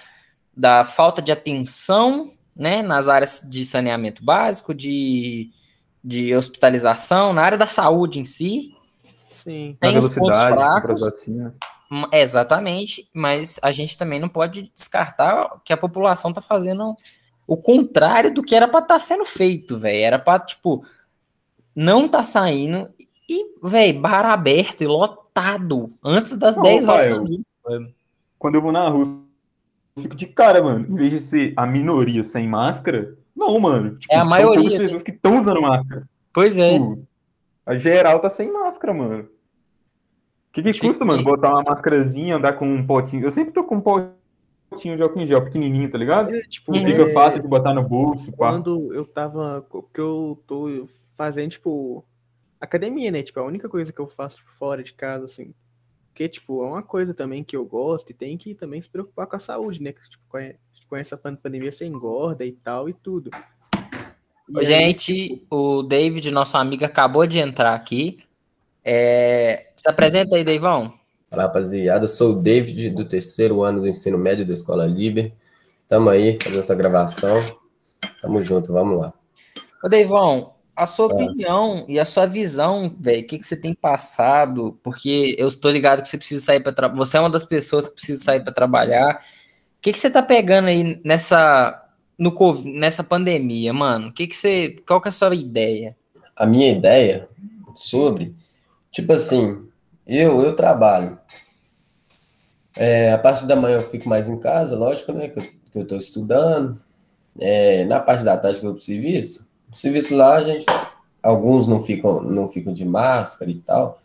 da 0.55 0.85
falta 0.85 1.23
de 1.23 1.33
atenção 1.33 2.33
né, 2.55 2.83
nas 2.83 3.09
áreas 3.09 3.43
de 3.49 3.65
saneamento 3.65 4.23
básico, 4.23 4.75
de, 4.75 5.51
de 6.05 6.37
hospitalização, 6.37 7.33
na 7.33 7.43
área 7.43 7.57
da 7.57 7.67
saúde 7.67 8.21
em 8.21 8.27
si. 8.27 8.77
Sim. 9.43 9.77
Tem 9.81 9.97
os 9.97 10.15
pontos 10.15 10.43
fracos. 10.43 11.01
Exatamente, 12.13 13.09
mas 13.15 13.59
a 13.63 13.71
gente 13.71 13.99
também 13.99 14.19
não 14.19 14.29
pode 14.29 14.71
descartar 14.75 15.61
que 15.65 15.73
a 15.73 15.77
população 15.77 16.31
está 16.31 16.41
fazendo 16.41 16.97
o 17.47 17.57
contrário 17.57 18.33
do 18.33 18.43
que 18.43 18.55
era 18.55 18.67
para 18.67 18.81
estar 18.81 18.95
tá 18.95 18.99
sendo 18.99 19.25
feito, 19.25 19.79
velho. 19.79 20.03
Era 20.03 20.19
para 20.19 20.41
tipo 20.41 20.85
não 21.75 22.07
tá 22.07 22.23
saindo 22.23 22.89
e, 23.29 23.55
velho, 23.63 24.01
bar 24.01 24.27
aberto 24.27 24.83
e 24.83 24.87
lotado 24.87 25.91
antes 26.05 26.37
das 26.37 26.57
não, 26.57 26.63
10 26.63 26.89
horas. 26.89 27.31
Eu, 27.67 27.87
quando 28.39 28.57
eu 28.57 28.63
vou 28.63 28.73
na 28.73 28.89
rua, 28.89 29.23
eu 29.97 30.03
fico 30.03 30.15
de 30.15 30.27
cara, 30.27 30.63
mano. 30.63 30.87
Em 30.89 30.95
vez 30.95 31.11
de 31.11 31.21
ser 31.21 31.55
a 31.57 31.67
minoria 31.67 32.25
sem 32.25 32.47
máscara, 32.47 33.17
não, 33.35 33.59
mano. 33.59 33.97
Tipo, 33.97 34.13
é 34.13 34.19
a 34.19 34.25
maioria. 34.25 34.69
As 34.69 34.77
pessoas 34.77 35.03
que 35.03 35.11
estão 35.11 35.39
usando 35.39 35.63
máscara. 35.63 36.09
Pois 36.33 36.59
é. 36.59 36.73
Tipo, 36.73 37.07
a 37.65 37.77
geral 37.77 38.21
tá 38.21 38.29
sem 38.29 38.53
máscara, 38.53 38.93
mano. 38.93 39.29
O 40.53 40.55
que, 40.55 40.63
que 40.63 40.79
custa, 40.79 41.03
mano? 41.03 41.25
Botar 41.25 41.49
uma 41.49 41.63
máscarazinha, 41.63 42.37
andar 42.37 42.53
com 42.53 42.67
um 42.67 42.87
potinho. 42.87 43.25
Eu 43.25 43.31
sempre 43.31 43.55
tô 43.55 43.65
com 43.65 43.77
um 43.77 43.81
potinho 43.81 44.97
de 44.99 45.03
álcool 45.03 45.21
em 45.21 45.27
gel 45.27 45.43
pequenininho, 45.43 45.91
tá 45.91 45.97
ligado? 45.97 46.35
É, 46.35 46.43
tipo, 46.43 46.75
fica 46.75 47.05
é... 47.05 47.13
fácil 47.15 47.41
de 47.41 47.49
botar 47.49 47.73
no 47.73 47.83
bolso. 47.83 48.31
Quando 48.33 48.89
pá. 48.89 48.95
eu 48.95 49.07
tava. 49.07 49.67
que 49.95 50.01
eu 50.01 50.43
tô 50.47 50.87
fazendo, 51.17 51.53
tipo, 51.53 52.05
academia, 52.61 53.11
né? 53.11 53.23
Tipo, 53.23 53.41
a 53.41 53.45
única 53.45 53.67
coisa 53.67 53.91
que 53.95 53.99
eu 53.99 54.07
faço 54.07 54.37
tipo, 54.37 54.53
fora 54.53 54.83
de 54.83 54.93
casa, 54.93 55.25
assim. 55.25 55.55
Porque, 56.11 56.29
tipo, 56.29 56.63
é 56.63 56.67
uma 56.67 56.83
coisa 56.83 57.15
também 57.15 57.43
que 57.43 57.57
eu 57.57 57.65
gosto 57.65 58.11
e 58.11 58.15
tem 58.15 58.37
que 58.37 58.55
também 58.55 58.83
se 58.83 58.91
preocupar 58.91 59.27
com 59.27 59.37
a 59.37 59.41
saúde, 59.41 59.83
né? 59.83 59.93
Que, 59.93 60.03
tipo, 60.03 60.23
com 60.87 60.97
essa 60.97 61.17
pandemia 61.17 61.73
você 61.73 61.87
engorda 61.87 62.45
e 62.45 62.53
tal 62.53 62.91
e 62.91 62.93
tudo. 62.93 63.31
E 64.51 64.65
Gente, 64.67 65.13
aí, 65.13 65.31
tipo... 65.31 65.57
o 65.57 65.83
David, 65.83 66.31
nosso 66.31 66.59
amigo, 66.59 66.85
acabou 66.85 67.27
de 67.27 67.39
entrar 67.39 67.75
aqui. 67.75 68.23
É... 68.85 69.69
Se 69.77 69.89
apresenta 69.89 70.37
aí, 70.37 70.45
Deivão. 70.45 70.93
Fala 71.31 71.45
rapaziada, 71.45 72.05
eu 72.05 72.09
sou 72.09 72.33
o 72.33 72.43
David 72.43 72.91
do 72.91 73.09
terceiro 73.09 73.63
ano 73.63 73.81
do 73.81 73.89
ensino 73.89 74.19
médio 74.19 74.47
da 74.47 74.53
Escola 74.53 74.87
Liber. 74.87 75.33
Tamo 75.89 76.11
aí 76.11 76.39
fazendo 76.43 76.61
essa 76.61 76.75
gravação. 76.75 77.39
Tamo 78.21 78.43
junto, 78.43 78.73
vamos 78.73 78.99
lá. 78.99 79.13
Ô 79.83 79.89
Deivão, 79.89 80.55
a 80.77 80.87
sua 80.87 81.07
opinião 81.07 81.85
e 81.89 81.99
a 81.99 82.05
sua 82.07 82.27
visão, 82.27 82.95
velho, 82.99 83.23
o 83.23 83.27
que, 83.27 83.39
que 83.39 83.47
você 83.47 83.57
tem 83.57 83.75
passado? 83.75 84.79
Porque 84.83 85.35
eu 85.39 85.49
estou 85.49 85.71
ligado 85.71 86.03
que 86.03 86.09
você 86.09 86.19
precisa 86.19 86.45
sair 86.45 86.61
para 86.61 86.73
trabalhar. 86.73 86.99
Você 86.99 87.17
é 87.17 87.21
uma 87.21 87.31
das 87.31 87.45
pessoas 87.45 87.89
que 87.89 87.95
precisa 87.95 88.23
sair 88.23 88.41
para 88.41 88.53
trabalhar. 88.53 89.17
O 89.17 89.83
que, 89.83 89.93
que 89.93 89.99
você 89.99 90.11
tá 90.11 90.23
pegando 90.23 90.69
aí 90.69 91.01
nessa 91.05 91.83
no 92.19 92.35
nessa 92.65 93.03
pandemia, 93.03 93.73
mano? 93.73 94.09
O 94.09 94.13
que, 94.13 94.27
que 94.27 94.37
você. 94.37 94.77
Qual 94.87 95.01
que 95.01 95.09
é 95.09 95.11
a 95.11 95.13
sua 95.13 95.35
ideia? 95.35 95.97
A 96.37 96.47
minha 96.47 96.71
ideia 96.71 97.29
sobre, 97.75 98.35
tipo 98.93 99.13
assim, 99.13 99.69
eu 100.07 100.41
eu 100.43 100.55
trabalho. 100.55 101.19
É, 102.77 103.13
a 103.13 103.19
parte 103.19 103.47
da 103.47 103.57
manhã 103.57 103.81
eu 103.81 103.91
fico 103.91 104.09
mais 104.09 104.29
em 104.29 104.39
casa, 104.39 104.77
lógico, 104.77 105.13
né? 105.13 105.29
Que 105.29 105.39
eu, 105.39 105.43
que 105.73 105.79
eu 105.79 105.87
tô 105.87 105.97
estudando. 105.97 106.81
É, 107.41 107.85
na 107.87 107.99
parte 107.99 108.25
da 108.25 108.37
tarde 108.37 108.61
que 108.61 108.67
eu 108.67 108.71
vou 108.71 108.77
pro 108.77 108.85
serviço, 108.85 109.47
no 109.71 109.77
serviço 109.77 110.15
lá 110.15 110.37
a 110.37 110.45
gente. 110.45 110.67
Alguns 111.23 111.69
não 111.69 111.83
ficam, 111.83 112.21
não 112.21 112.49
ficam 112.49 112.73
de 112.73 112.85
máscara 112.85 113.51
e 113.51 113.61
tal. 113.61 114.01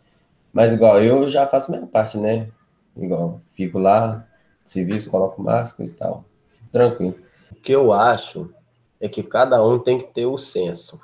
Mas 0.52 0.72
igual 0.72 1.02
eu 1.02 1.28
já 1.28 1.46
faço 1.46 1.70
minha 1.70 1.86
parte, 1.86 2.16
né? 2.16 2.48
Igual, 2.96 3.40
fico 3.54 3.78
lá, 3.78 4.26
serviço, 4.64 5.10
coloco 5.10 5.42
máscara 5.42 5.88
e 5.88 5.92
tal. 5.92 6.24
Tranquilo. 6.70 7.16
O 7.50 7.56
que 7.56 7.72
eu 7.72 7.92
acho 7.92 8.50
é 9.00 9.08
que 9.08 9.22
cada 9.22 9.64
um 9.64 9.78
tem 9.78 9.98
que 9.98 10.06
ter 10.06 10.26
o 10.26 10.38
senso. 10.38 11.00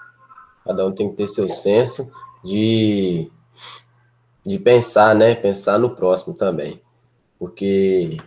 Cada 0.64 0.86
um 0.86 0.92
tem 0.92 1.10
que 1.10 1.16
ter 1.16 1.28
seu 1.28 1.48
senso 1.48 2.10
de, 2.44 3.30
de 4.44 4.58
pensar, 4.58 5.14
né? 5.14 5.34
Pensar 5.34 5.78
no 5.78 5.94
próximo 5.94 6.34
também. 6.34 6.80
Porque 7.38 8.18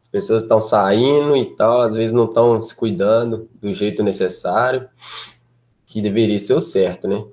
as 0.00 0.08
pessoas 0.08 0.42
estão 0.42 0.60
saindo 0.60 1.36
e 1.36 1.56
tal, 1.56 1.82
às 1.82 1.94
vezes 1.94 2.12
não 2.12 2.24
estão 2.24 2.60
se 2.60 2.74
cuidando 2.74 3.48
do 3.54 3.72
jeito 3.72 4.02
necessário, 4.02 4.88
que 5.86 6.00
deveria 6.00 6.38
ser 6.38 6.54
o 6.54 6.60
certo, 6.60 7.08
né? 7.08 7.24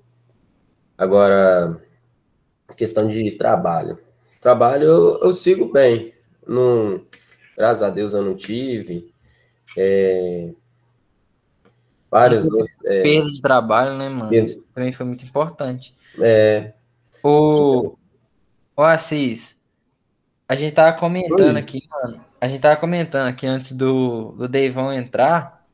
Agora, 0.98 1.82
questão 2.76 3.08
de 3.08 3.32
trabalho. 3.32 4.00
Trabalho 4.40 4.86
eu, 4.86 5.20
eu 5.22 5.34
sigo 5.34 5.72
bem. 5.72 6.14
Não, 6.48 7.06
graças 7.56 7.84
a 7.84 7.90
Deus 7.90 8.14
eu 8.14 8.24
não 8.24 8.36
tive. 8.36 9.12
É, 9.78 10.52
vários 12.12 12.52
outros. 12.52 12.76
É, 12.86 13.02
perda 13.04 13.32
de 13.32 13.42
trabalho, 13.42 13.98
né, 13.98 14.10
mano? 14.10 14.30
Perda. 14.30 14.46
Isso 14.48 14.62
também 14.76 14.92
foi 14.92 15.06
muito 15.06 15.26
importante. 15.26 15.96
é, 16.20 16.74
O, 17.24 17.96
o 18.76 18.84
Assis, 18.84 19.62
a 20.48 20.56
gente 20.56 20.74
tava 20.74 20.96
comentando 20.98 21.56
Oi. 21.56 21.62
aqui, 21.62 21.82
mano. 21.90 22.24
A 22.42 22.48
gente 22.48 22.60
tava 22.60 22.76
comentando 22.76 23.28
aqui 23.30 23.48
antes 23.48 23.72
do, 23.72 24.32
do 24.34 24.48
Deivão 24.48 24.92
entrar. 24.92 25.66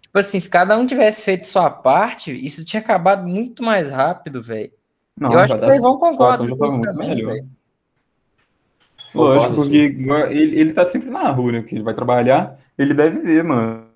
Tipo 0.00 0.18
assim, 0.18 0.38
se 0.40 0.48
cada 0.48 0.76
um 0.78 0.86
tivesse 0.86 1.24
feito 1.24 1.46
sua 1.46 1.70
parte, 1.70 2.32
isso 2.32 2.64
tinha 2.64 2.80
acabado 2.80 3.26
muito 3.26 3.62
mais 3.62 3.90
rápido, 3.90 4.40
velho. 4.42 4.72
Eu 5.20 5.38
acho 5.38 5.54
que 5.54 5.58
o 5.58 5.62
tá- 5.62 5.68
Deivão 5.68 5.98
concorda 5.98 6.38
com 6.38 6.44
isso 6.44 6.56
tava 6.56 6.72
muito 6.72 6.84
também, 6.84 7.24
velho. 7.24 7.48
Lógico, 9.14 9.54
porque 9.56 9.76
ele, 9.76 10.60
ele 10.60 10.72
tá 10.72 10.84
sempre 10.86 11.10
na 11.10 11.30
rua, 11.30 11.52
né? 11.52 11.62
Que 11.62 11.74
ele 11.74 11.82
vai 11.84 11.92
trabalhar, 11.94 12.58
ele 12.78 12.94
deve 12.94 13.20
ver, 13.20 13.44
mano. 13.44 13.86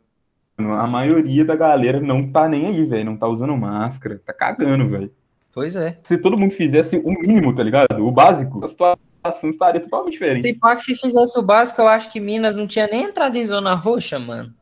A 0.59 0.87
maioria 0.87 1.45
da 1.45 1.55
galera 1.55 2.01
não 2.01 2.31
tá 2.31 2.49
nem 2.49 2.67
aí, 2.67 2.85
velho. 2.87 3.05
Não 3.05 3.17
tá 3.17 3.27
usando 3.29 3.57
máscara, 3.57 4.21
tá 4.25 4.33
cagando, 4.33 4.89
velho. 4.89 5.13
Pois 5.53 5.77
é. 5.77 5.99
Se 6.05 6.17
todo 6.19 6.37
mundo 6.37 6.53
fizesse 6.53 6.97
o 6.99 7.11
mínimo, 7.11 7.55
tá 7.55 7.63
ligado? 7.63 8.05
O 8.07 8.11
básico, 8.13 8.65
a 8.65 8.69
situação 8.69 9.51
estaria 9.51 9.81
totalmente 9.81 10.13
diferente. 10.13 10.43
Se 10.49 10.55
pá 10.55 10.75
que 10.77 10.83
se 10.83 10.95
fizesse 10.95 11.39
o 11.39 11.43
básico, 11.43 11.81
eu 11.81 11.89
acho 11.89 12.11
que 12.13 12.21
Minas 12.21 12.57
não 12.57 12.67
tinha 12.67 12.87
nem 12.87 13.05
entrado 13.05 13.37
em 13.37 13.45
zona 13.45 13.75
roxa, 13.75 14.19
mano. 14.19 14.55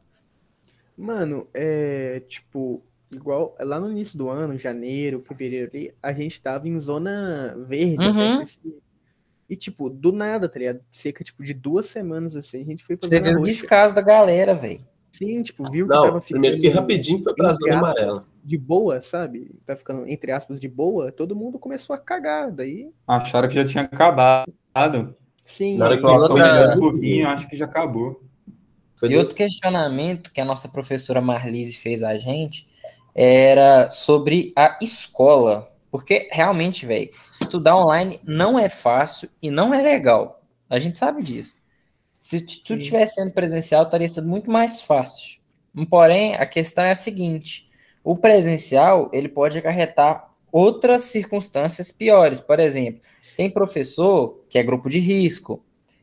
Mano, 0.97 1.49
é 1.53 2.23
tipo, 2.29 2.83
igual 3.13 3.57
lá 3.61 3.81
no 3.81 3.91
início 3.91 4.17
do 4.17 4.29
ano, 4.29 4.57
janeiro, 4.59 5.21
fevereiro 5.21 5.71
ali, 5.73 5.95
a 6.03 6.13
gente 6.13 6.41
tava 6.41 6.69
em 6.69 6.79
zona 6.79 7.57
verde, 7.67 8.05
Uhum. 8.05 8.35
até 8.35 8.43
assistir. 8.45 8.75
E 9.51 9.57
tipo, 9.57 9.91
do 9.91 10.11
nada, 10.13 10.49
tá 10.49 10.59
ligado? 10.59 10.81
Cerca 10.91 11.23
tipo 11.25 11.43
de 11.43 11.53
duas 11.53 11.87
semanas 11.87 12.35
assim, 12.37 12.63
a 12.63 12.65
gente 12.65 12.85
foi 12.85 12.97
pra 12.97 13.09
Você 13.09 13.17
zona 13.17 13.29
vê 13.29 13.35
o 13.35 13.39
roxa. 13.41 13.51
descaso 13.51 13.95
da 13.95 14.01
galera, 14.01 14.55
velho. 14.55 14.81
Sim, 15.17 15.43
tipo, 15.45 15.71
viu 15.71 15.87
que 15.87 15.95
não, 15.95 16.03
tava 16.07 16.21
primeiro 16.21 16.57
que 16.57 16.63
ficando 16.63 16.81
rapidinho 16.81 17.19
foi 17.23 17.35
pra 17.35 17.55
zona 17.55 17.75
aspas, 17.77 17.91
amarela. 17.93 18.25
de 18.43 18.59
boa, 18.59 19.01
sabe? 19.01 19.55
Tá 19.65 19.77
ficando 19.77 20.09
entre 20.09 20.33
aspas 20.33 20.59
de 20.59 20.67
boa, 20.69 21.13
todo 21.13 21.37
mundo 21.37 21.57
começou 21.57 21.95
a 21.95 21.99
cagar, 21.99 22.51
daí 22.51 22.91
Acharam 23.07 23.49
que 23.49 23.55
já 23.55 23.65
tinha 23.65 23.85
acabado. 23.85 24.53
sim, 25.45 25.77
Na 25.79 25.85
hora 25.87 25.97
que 25.99 26.05
outra- 26.05 26.77
pouquinho, 26.79 27.29
acho 27.29 27.49
que 27.49 27.57
já 27.57 27.65
acabou. 27.67 28.21
Foi 28.97 29.09
E 29.09 29.17
outro 29.17 29.33
desse- 29.33 29.37
questionamento 29.45 30.33
que 30.33 30.41
a 30.41 30.45
nossa 30.45 30.69
professora 30.69 31.21
Marlise 31.21 31.77
fez 31.77 32.03
a 32.03 32.17
gente 32.19 32.69
era 33.15 33.91
sobre 33.93 34.53
a 34.57 34.77
escola. 34.83 35.71
Porque 35.93 36.29
realmente, 36.33 36.85
velho, 36.87 37.09
estudar 37.41 37.77
online 37.77 38.19
não 38.25 38.59
é 38.59 38.69
fácil 38.69 39.29
e 39.41 39.49
não 39.49 39.73
é 39.73 39.81
legal. 39.81 40.43
A 40.69 40.81
gente 40.81 40.99
sabe 40.99 41.23
disso. 41.23 41.55
Se 42.25 42.41
tu 42.41 42.79
Sim. 42.79 42.79
tivesse 42.79 43.17
sendo 43.17 43.33
presencial, 43.33 43.85
estaria 43.85 44.09
sendo 44.09 44.29
muito 44.29 44.51
mais 44.51 44.81
fácil. 44.81 45.39
Porém, 45.91 46.35
a 46.37 46.47
questão 46.47 46.85
é 46.85 46.93
a 46.93 46.97
seguinte: 46.97 47.69
o 48.03 48.17
presencial 48.17 49.11
ele 49.13 49.29
pode 49.29 49.59
acarretar 49.59 50.33
outras 50.51 51.03
circunstâncias 51.03 51.93
piores. 51.93 52.41
Por 52.41 52.61
exemplo, 52.61 53.03
tem 53.37 53.51
professor 53.51 54.43
que 54.49 54.59
é 54.59 54.63
grupo 54.63 54.89
de 54.89 55.01
risco, 55.01 55.63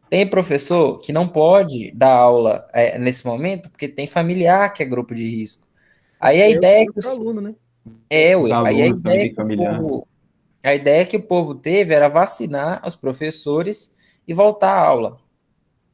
tem 0.09 0.27
professor 0.29 0.99
que 0.99 1.11
não 1.13 1.27
pode 1.27 1.91
dar 1.93 2.13
aula 2.17 2.67
é, 2.73 2.99
nesse 2.99 3.25
momento 3.25 3.69
porque 3.71 3.87
tem 3.87 4.05
familiar 4.07 4.71
que 4.73 4.83
é 4.83 4.85
grupo 4.85 5.15
de 5.15 5.23
risco. 5.27 5.67
Aí 6.19 6.41
a 6.41 6.49
eu 6.51 6.57
ideia 6.57 6.83
é 6.83 6.85
que 6.85 6.99
os- 6.99 7.05
aluno, 7.05 7.41
né? 7.41 7.55
é, 8.09 8.35
ué, 8.37 8.51
aí 8.67 8.81
a 8.83 8.87
ideia 8.87 9.27
que 9.29 9.33
o 9.33 9.35
familiar. 9.35 9.77
povo, 9.81 10.07
a 10.63 10.75
ideia 10.75 11.05
que 11.05 11.17
o 11.17 11.23
povo 11.23 11.55
teve 11.55 11.93
era 11.95 12.09
vacinar 12.09 12.85
os 12.87 12.95
professores 12.95 13.95
e 14.27 14.33
voltar 14.33 14.71
à 14.71 14.79
aula. 14.85 15.30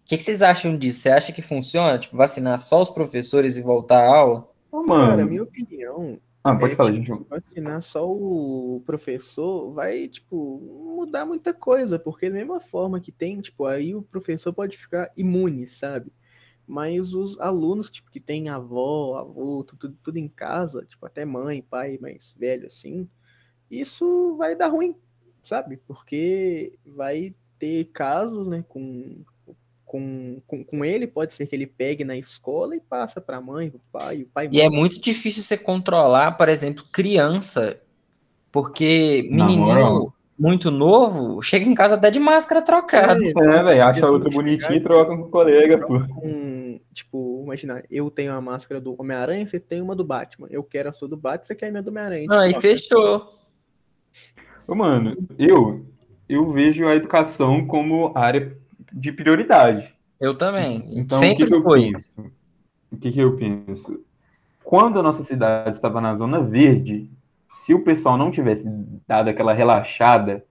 O 0.08 0.10
que, 0.10 0.18
que 0.18 0.24
vocês 0.24 0.42
acham 0.42 0.78
disso? 0.78 1.02
Você 1.02 1.10
acha 1.10 1.34
que 1.34 1.42
funciona? 1.42 2.00
Tipo, 2.00 2.16
vacinar 2.16 2.58
só 2.60 2.80
os 2.82 2.90
professores 2.90 3.58
e 3.58 3.62
voltar 3.62 4.00
à 4.00 4.08
aula? 4.16 4.50
Ô, 4.72 4.84
Cara, 4.84 5.26
mano. 5.26 5.28
minha 5.28 5.44
opinião 5.44 6.20
Ah, 6.44 6.56
pode 6.56 6.74
é, 6.74 6.76
falar, 6.76 6.94
tipo, 6.94 7.06
gente. 7.06 7.28
vacinar 7.30 7.82
só 7.82 8.10
o 8.10 8.82
professor 8.86 9.74
vai, 9.74 10.08
tipo, 10.08 10.60
mudar 10.98 11.26
muita 11.26 11.54
coisa, 11.54 12.00
porque 12.00 12.30
da 12.30 12.36
mesma 12.36 12.60
forma 12.62 13.00
que 13.02 13.12
tem, 13.12 13.42
tipo, 13.42 13.66
aí 13.66 13.94
o 13.96 14.02
professor 14.02 14.54
pode 14.54 14.78
ficar 14.78 15.12
imune, 15.18 15.68
sabe? 15.68 16.12
Mas 16.68 17.14
os 17.14 17.40
alunos, 17.40 17.90
tipo, 17.90 18.12
que 18.12 18.20
tem 18.20 18.50
avó, 18.50 19.18
avô, 19.18 19.64
tudo, 19.64 19.92
tudo 20.04 20.18
em 20.18 20.28
casa, 20.30 20.86
tipo, 20.86 21.06
até 21.06 21.26
mãe, 21.26 21.62
pai 21.62 21.98
mais 22.02 22.34
velho, 22.38 22.68
assim, 22.68 23.10
isso 23.72 24.36
vai 24.38 24.56
dar 24.56 24.68
ruim, 24.70 24.96
sabe? 25.44 25.78
Porque 25.78 26.78
vai 26.86 27.36
ter 27.60 27.86
casos, 27.92 28.48
né, 28.48 28.64
com, 28.68 29.24
com, 29.88 30.42
com, 30.46 30.64
com 30.66 30.84
ele, 30.86 31.08
pode 31.08 31.34
ser 31.34 31.48
que 31.48 31.56
ele 31.56 31.66
pegue 31.66 32.04
na 32.04 32.18
escola 32.18 32.76
e 32.76 32.80
passa 32.80 33.22
pra 33.22 33.40
mãe, 33.40 33.70
pro 33.70 33.80
pai, 33.92 34.24
o 34.24 34.28
pai 34.28 34.50
E 34.52 34.60
é 34.60 34.66
morre. 34.66 34.78
muito 34.78 35.02
difícil 35.02 35.42
você 35.42 35.58
controlar, 35.58 36.34
por 36.34 36.50
exemplo, 36.50 36.84
criança, 36.92 37.80
porque 38.52 39.28
menininho 39.32 39.60
moral. 39.66 40.14
muito 40.38 40.70
novo 40.70 41.42
chega 41.42 41.66
em 41.66 41.74
casa 41.74 41.96
até 41.96 42.12
de 42.12 42.20
máscara 42.20 42.62
trocada. 42.62 43.24
É, 43.24 43.30
É, 43.30 43.64
velho, 43.64 43.84
acha 43.86 44.02
bonitinha 44.30 44.60
chegar 44.60 44.76
e 44.76 44.80
troca 44.82 45.16
com 45.16 45.24
o 45.24 45.30
colega, 45.30 45.78
pô. 45.78 46.00
com, 46.16 46.80
tipo, 46.94 47.42
imagina, 47.46 47.82
eu 47.90 48.12
tenho 48.12 48.34
a 48.34 48.42
máscara 48.42 48.82
do 48.82 48.94
Homem-Aranha, 49.00 49.48
você 49.48 49.60
tem 49.60 49.82
uma 49.82 49.96
do 49.96 50.04
Batman. 50.04 50.48
Eu 50.52 50.64
quero 50.64 50.90
a 50.90 50.94
sua 50.94 51.08
do 51.08 51.16
Batman, 51.16 51.46
você 51.46 51.56
quer 51.56 51.68
a 51.70 51.72
minha 51.72 51.82
do 51.84 51.90
Homem-Aranha. 51.92 52.26
Não, 52.28 52.40
aí 52.40 52.50
Tipo, 52.54 52.60
ó, 52.60 52.62
fechou. 52.62 53.28
Ô, 54.68 54.76
mano, 54.76 55.16
eu, 55.40 55.86
eu 56.28 56.52
vejo 56.52 56.86
a 56.88 56.96
educação 56.96 57.66
como 57.66 58.12
área 58.14 58.58
de 58.94 59.12
prioridade. 59.12 59.94
Eu 60.20 60.36
também. 60.38 60.84
Então, 61.00 61.20
Sempre 61.20 61.44
o 61.44 61.48
que, 61.48 61.54
que 61.58 61.62
foi. 61.64 61.92
penso? 61.92 62.14
O 62.92 62.98
que, 62.98 63.12
que 63.12 63.20
eu 63.20 63.36
penso? 63.36 64.04
Quando 64.64 65.00
a 65.00 65.04
nossa 65.04 65.24
cidade 65.24 65.76
estava 65.76 66.02
na 66.02 66.16
zona 66.16 66.42
verde, 66.42 67.10
se 67.54 67.74
o 67.74 67.84
pessoal 67.84 68.18
não 68.18 68.32
tivesse 68.32 68.68
dado 69.08 69.30
aquela 69.30 69.54
relaxada 69.54 70.44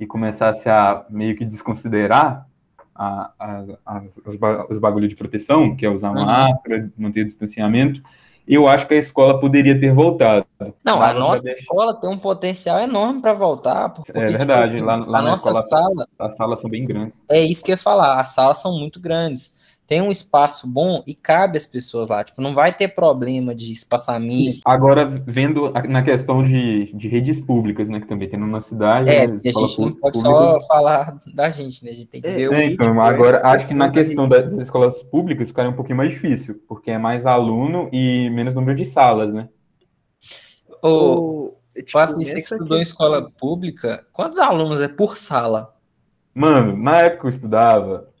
e 0.00 0.06
começasse 0.06 0.68
a 0.68 1.06
meio 1.10 1.36
que 1.36 1.44
desconsiderar 1.44 2.46
a- 2.94 3.32
as- 3.38 3.68
as- 3.86 4.20
os, 4.26 4.36
ba- 4.36 4.66
os 4.68 4.78
bagulhos 4.78 5.08
de 5.08 5.16
proteção, 5.16 5.74
que 5.76 5.86
é 5.86 5.88
usar 5.90 6.10
Uhum. 6.10 6.24
máscara, 6.26 6.90
manter 6.96 7.24
distanciamento, 7.24 8.02
eu 8.46 8.66
acho 8.66 8.86
que 8.86 8.94
a 8.94 8.98
escola 8.98 9.38
poderia 9.40 9.78
ter 9.78 9.92
voltado. 9.94 10.44
Não, 10.84 10.98
Dava 10.98 11.06
a 11.10 11.14
nossa 11.14 11.48
escola 11.50 11.94
tem 11.94 12.10
um 12.10 12.18
potencial 12.18 12.78
enorme 12.78 13.20
para 13.20 13.32
voltar, 13.32 13.88
porque 13.90 14.10
É 14.12 14.24
tipo 14.26 14.38
verdade, 14.38 14.66
assim, 14.66 14.80
lá- 14.80 14.96
lá 14.96 15.18
a 15.18 15.22
na 15.22 15.30
nossa 15.30 15.50
escola- 15.50 15.64
sala 15.66 16.08
As 16.18 16.36
salas 16.36 16.60
são 16.60 16.68
bem 16.70 16.84
grandes. 16.84 17.22
é 17.28 17.40
isso 17.40 17.64
que 17.64 17.70
eu 17.70 17.74
ia 17.74 17.78
falar, 17.78 18.20
as 18.20 18.30
salas 18.30 18.58
são 18.58 18.72
muito 18.78 19.00
grandes. 19.00 19.56
Tem 19.92 20.00
um 20.00 20.10
espaço 20.10 20.66
bom 20.66 21.04
e 21.06 21.14
cabe 21.14 21.58
as 21.58 21.66
pessoas 21.66 22.08
lá, 22.08 22.24
tipo, 22.24 22.40
não 22.40 22.54
vai 22.54 22.72
ter 22.74 22.88
problema 22.88 23.54
de 23.54 23.70
espaçamento. 23.70 24.60
Agora, 24.64 25.04
vendo 25.04 25.66
a- 25.66 25.82
na 25.82 26.02
questão 26.02 26.42
de, 26.42 26.90
de 26.94 27.08
redes 27.08 27.38
públicas, 27.38 27.90
né, 27.90 28.00
que 28.00 28.06
também 28.06 28.26
tem 28.26 28.40
numa 28.40 28.62
cidade, 28.62 29.10
É, 29.10 29.26
né, 29.26 29.38
a 29.46 29.52
gente 29.52 29.78
não 29.78 29.92
pode 29.92 30.18
só 30.18 30.60
falar 30.62 31.20
da 31.26 31.50
gente, 31.50 31.84
né? 31.84 31.90
A 31.90 31.94
gente 31.94 32.06
tem 32.06 32.22
que 32.22 32.28
É, 32.28 32.36
ver 32.36 32.48
o 32.48 32.54
É, 32.54 32.64
então, 32.64 32.86
tipo, 32.86 33.00
agora 33.02 33.36
é 33.36 33.46
acho 33.48 33.68
que 33.68 33.74
na 33.74 33.90
questão 33.90 34.26
questão 34.26 34.28
da- 34.30 34.40
da- 34.40 34.48
das 34.56 34.62
escolas 34.62 35.02
públicas 35.02 35.48
ficaria 35.48 35.70
um 35.70 35.74
pouquinho 35.76 35.98
mais 35.98 36.10
difícil, 36.10 36.58
porque 36.66 36.90
é 36.90 36.96
mais 36.96 37.26
aluno 37.26 37.90
e 37.92 38.30
menos 38.30 38.54
número 38.54 38.74
de 38.78 38.86
salas, 38.86 39.34
né? 39.34 39.46
Ô, 40.82 40.88
O, 40.88 41.56
tipo, 41.76 41.92
que 41.92 42.14
nessa 42.16 42.54
estudou 42.54 42.78
em 42.78 42.82
escola 42.82 43.30
pública. 43.30 44.06
Quantos 44.12 44.38
alunos 44.38 44.80
é 44.80 44.88
por 44.88 45.18
sala? 45.18 45.74
Mano, 46.34 46.76
na 46.76 46.98
época 47.02 47.20
que 47.22 47.26
eu 47.26 47.30
estudava, 47.30 48.11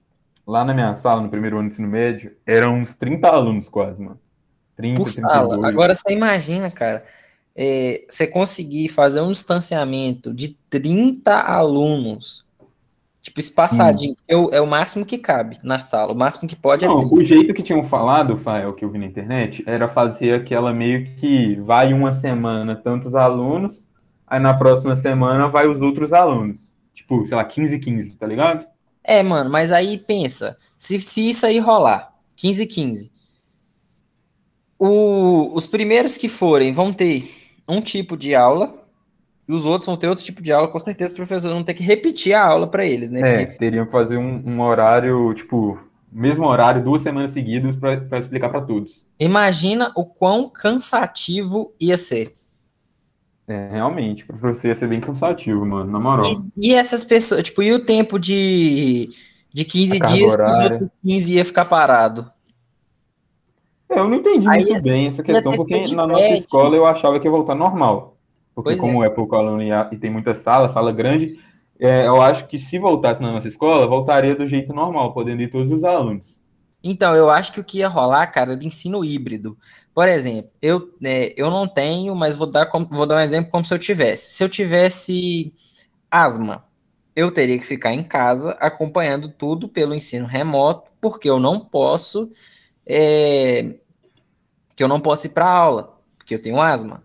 lá 0.46 0.64
na 0.64 0.74
minha 0.74 0.94
sala, 0.94 1.20
no 1.20 1.28
primeiro 1.28 1.58
ano 1.58 1.68
do 1.68 1.72
ensino 1.72 1.88
médio, 1.88 2.34
eram 2.46 2.74
uns 2.74 2.94
30 2.94 3.28
alunos 3.28 3.68
quase, 3.68 4.00
mano. 4.00 4.20
30, 4.76 4.96
Por 4.96 5.10
sala. 5.10 5.48
32. 5.48 5.64
Agora 5.64 5.94
você 5.94 6.12
imagina, 6.12 6.70
cara, 6.70 7.04
é, 7.54 8.04
você 8.08 8.26
conseguir 8.26 8.88
fazer 8.88 9.20
um 9.20 9.30
distanciamento 9.30 10.32
de 10.32 10.56
30 10.70 11.34
alunos, 11.34 12.44
tipo, 13.20 13.38
espaçadinho, 13.38 14.16
é 14.26 14.36
o, 14.36 14.50
é 14.50 14.60
o 14.60 14.66
máximo 14.66 15.04
que 15.04 15.18
cabe 15.18 15.58
na 15.62 15.80
sala, 15.80 16.12
o 16.12 16.16
máximo 16.16 16.48
que 16.48 16.56
pode 16.56 16.86
Não, 16.86 16.98
é 16.98 17.00
30. 17.00 17.14
o 17.14 17.24
jeito 17.24 17.54
que 17.54 17.62
tinham 17.62 17.84
falado, 17.84 18.36
Fael, 18.38 18.72
que 18.72 18.84
eu 18.84 18.90
vi 18.90 18.98
na 18.98 19.06
internet, 19.06 19.62
era 19.66 19.86
fazer 19.86 20.34
aquela 20.34 20.72
meio 20.72 21.04
que 21.04 21.56
vai 21.56 21.92
uma 21.92 22.12
semana 22.12 22.74
tantos 22.74 23.14
alunos, 23.14 23.86
aí 24.26 24.40
na 24.40 24.54
próxima 24.54 24.96
semana 24.96 25.46
vai 25.48 25.66
os 25.68 25.80
outros 25.80 26.12
alunos. 26.12 26.72
Tipo, 26.94 27.24
sei 27.26 27.36
lá, 27.36 27.44
15 27.44 27.78
15, 27.78 28.16
tá 28.16 28.26
ligado? 28.26 28.66
É, 29.04 29.22
mano, 29.22 29.50
mas 29.50 29.72
aí 29.72 29.98
pensa, 29.98 30.56
se, 30.78 31.00
se 31.00 31.28
isso 31.30 31.44
aí 31.46 31.58
rolar, 31.58 32.12
15 32.36 32.66
15, 32.66 33.12
o, 34.78 35.54
os 35.54 35.66
primeiros 35.66 36.16
que 36.16 36.28
forem 36.28 36.72
vão 36.72 36.92
ter 36.92 37.30
um 37.68 37.80
tipo 37.80 38.16
de 38.16 38.34
aula, 38.34 38.74
e 39.48 39.52
os 39.52 39.66
outros 39.66 39.86
vão 39.86 39.96
ter 39.96 40.08
outro 40.08 40.24
tipo 40.24 40.42
de 40.42 40.52
aula, 40.52 40.68
com 40.68 40.78
certeza 40.78 41.12
o 41.12 41.16
professor 41.16 41.50
não 41.50 41.64
tem 41.64 41.74
que 41.74 41.82
repetir 41.82 42.34
a 42.34 42.44
aula 42.46 42.66
para 42.68 42.84
eles, 42.84 43.10
né? 43.10 43.20
É, 43.20 43.46
Porque 43.46 43.58
teriam 43.58 43.86
que 43.86 43.92
fazer 43.92 44.16
um, 44.16 44.42
um 44.46 44.60
horário, 44.60 45.34
tipo, 45.34 45.78
mesmo 46.10 46.46
horário, 46.46 46.82
duas 46.82 47.02
semanas 47.02 47.32
seguidas 47.32 47.76
pra 47.76 48.18
explicar 48.18 48.50
pra 48.50 48.60
todos. 48.62 49.04
imagina 49.18 49.92
o 49.96 50.04
quão 50.04 50.48
cansativo 50.48 51.74
ia 51.80 51.96
ser. 51.98 52.36
É, 53.54 53.68
realmente, 53.68 54.24
pra 54.24 54.36
você 54.36 54.68
ia 54.68 54.74
ser 54.74 54.88
bem 54.88 55.00
cansativo, 55.00 55.64
mano, 55.66 55.90
na 55.90 55.98
moral. 56.00 56.48
E, 56.56 56.70
e 56.70 56.74
essas 56.74 57.04
pessoas, 57.04 57.42
tipo, 57.44 57.62
e 57.62 57.72
o 57.72 57.84
tempo 57.84 58.18
de, 58.18 59.08
de 59.52 59.64
15 59.64 59.94
A 59.94 59.98
carga 59.98 60.14
dias 60.16 60.36
que 60.36 60.46
os 60.46 60.58
outros 60.58 60.90
15 61.04 61.34
ia 61.34 61.44
ficar 61.44 61.64
parado? 61.64 62.30
É, 63.88 63.98
eu 63.98 64.08
não 64.08 64.16
entendi 64.16 64.48
Aí 64.48 64.64
muito 64.64 64.76
bem 64.78 65.06
essa 65.06 65.22
questão, 65.22 65.54
porque 65.54 65.80
que 65.80 65.94
na 65.94 66.06
nossa 66.06 66.32
pet. 66.32 66.32
escola 66.32 66.74
eu 66.76 66.86
achava 66.86 67.20
que 67.20 67.26
ia 67.26 67.30
voltar 67.30 67.54
normal. 67.54 68.18
Porque 68.54 68.74
Pois 68.74 68.76
como 68.76 69.02
é. 69.04 69.10
pouco 69.10 69.34
aluno 69.36 69.62
e, 69.62 69.70
a- 69.72 69.88
e 69.92 69.98
tem 69.98 70.10
muita 70.10 70.34
sala, 70.34 70.68
sala 70.68 70.92
grande, 70.92 71.38
é, 71.78 72.06
eu 72.06 72.20
acho 72.20 72.46
que 72.48 72.58
se 72.58 72.78
voltasse 72.78 73.20
na 73.22 73.32
nossa 73.32 73.48
escola, 73.48 73.86
voltaria 73.86 74.34
do 74.36 74.46
jeito 74.46 74.72
normal, 74.72 75.12
podendo 75.14 75.42
ir 75.42 75.48
todos 75.50 75.70
os 75.72 75.84
alunos. 75.84 76.40
Então, 76.84 77.14
eu 77.14 77.30
acho 77.30 77.52
que 77.52 77.60
o 77.60 77.64
que 77.64 77.78
ia 77.78 77.88
rolar, 77.88 78.26
cara, 78.28 78.52
era 78.52 78.64
ensino 78.64 79.04
híbrido. 79.04 79.56
Por 79.94 80.08
exemplo, 80.08 80.50
eu, 80.62 80.94
né, 81.00 81.28
eu 81.36 81.50
não 81.50 81.68
tenho, 81.68 82.14
mas 82.14 82.34
vou 82.34 82.46
dar, 82.50 82.66
como- 82.66 82.88
vou 82.88 83.06
dar 83.06 83.16
um 83.16 83.20
exemplo 83.20 83.50
como 83.50 83.64
se 83.64 83.74
eu 83.74 83.78
tivesse. 83.78 84.32
Se 84.34 84.42
eu 84.42 84.48
tivesse 84.48 85.52
asma, 86.10 86.64
eu 87.16 87.32
teria 87.32 87.58
que 87.58 87.66
ficar 87.66 87.92
em 87.94 88.04
casa 88.04 88.52
acompanhando 88.60 89.28
tudo 89.30 89.68
pelo 89.68 89.94
ensino 89.94 90.26
remoto, 90.26 90.90
porque 91.00 91.28
eu 91.30 91.40
não 91.40 91.60
posso, 91.60 92.30
é, 92.86 93.74
que 94.76 94.82
eu 94.82 94.88
não 94.88 95.00
posso 95.00 95.26
ir 95.26 95.30
para 95.30 95.48
aula, 95.48 95.98
porque 96.16 96.34
eu 96.34 96.42
tenho 96.42 96.60
asma. 96.60 97.02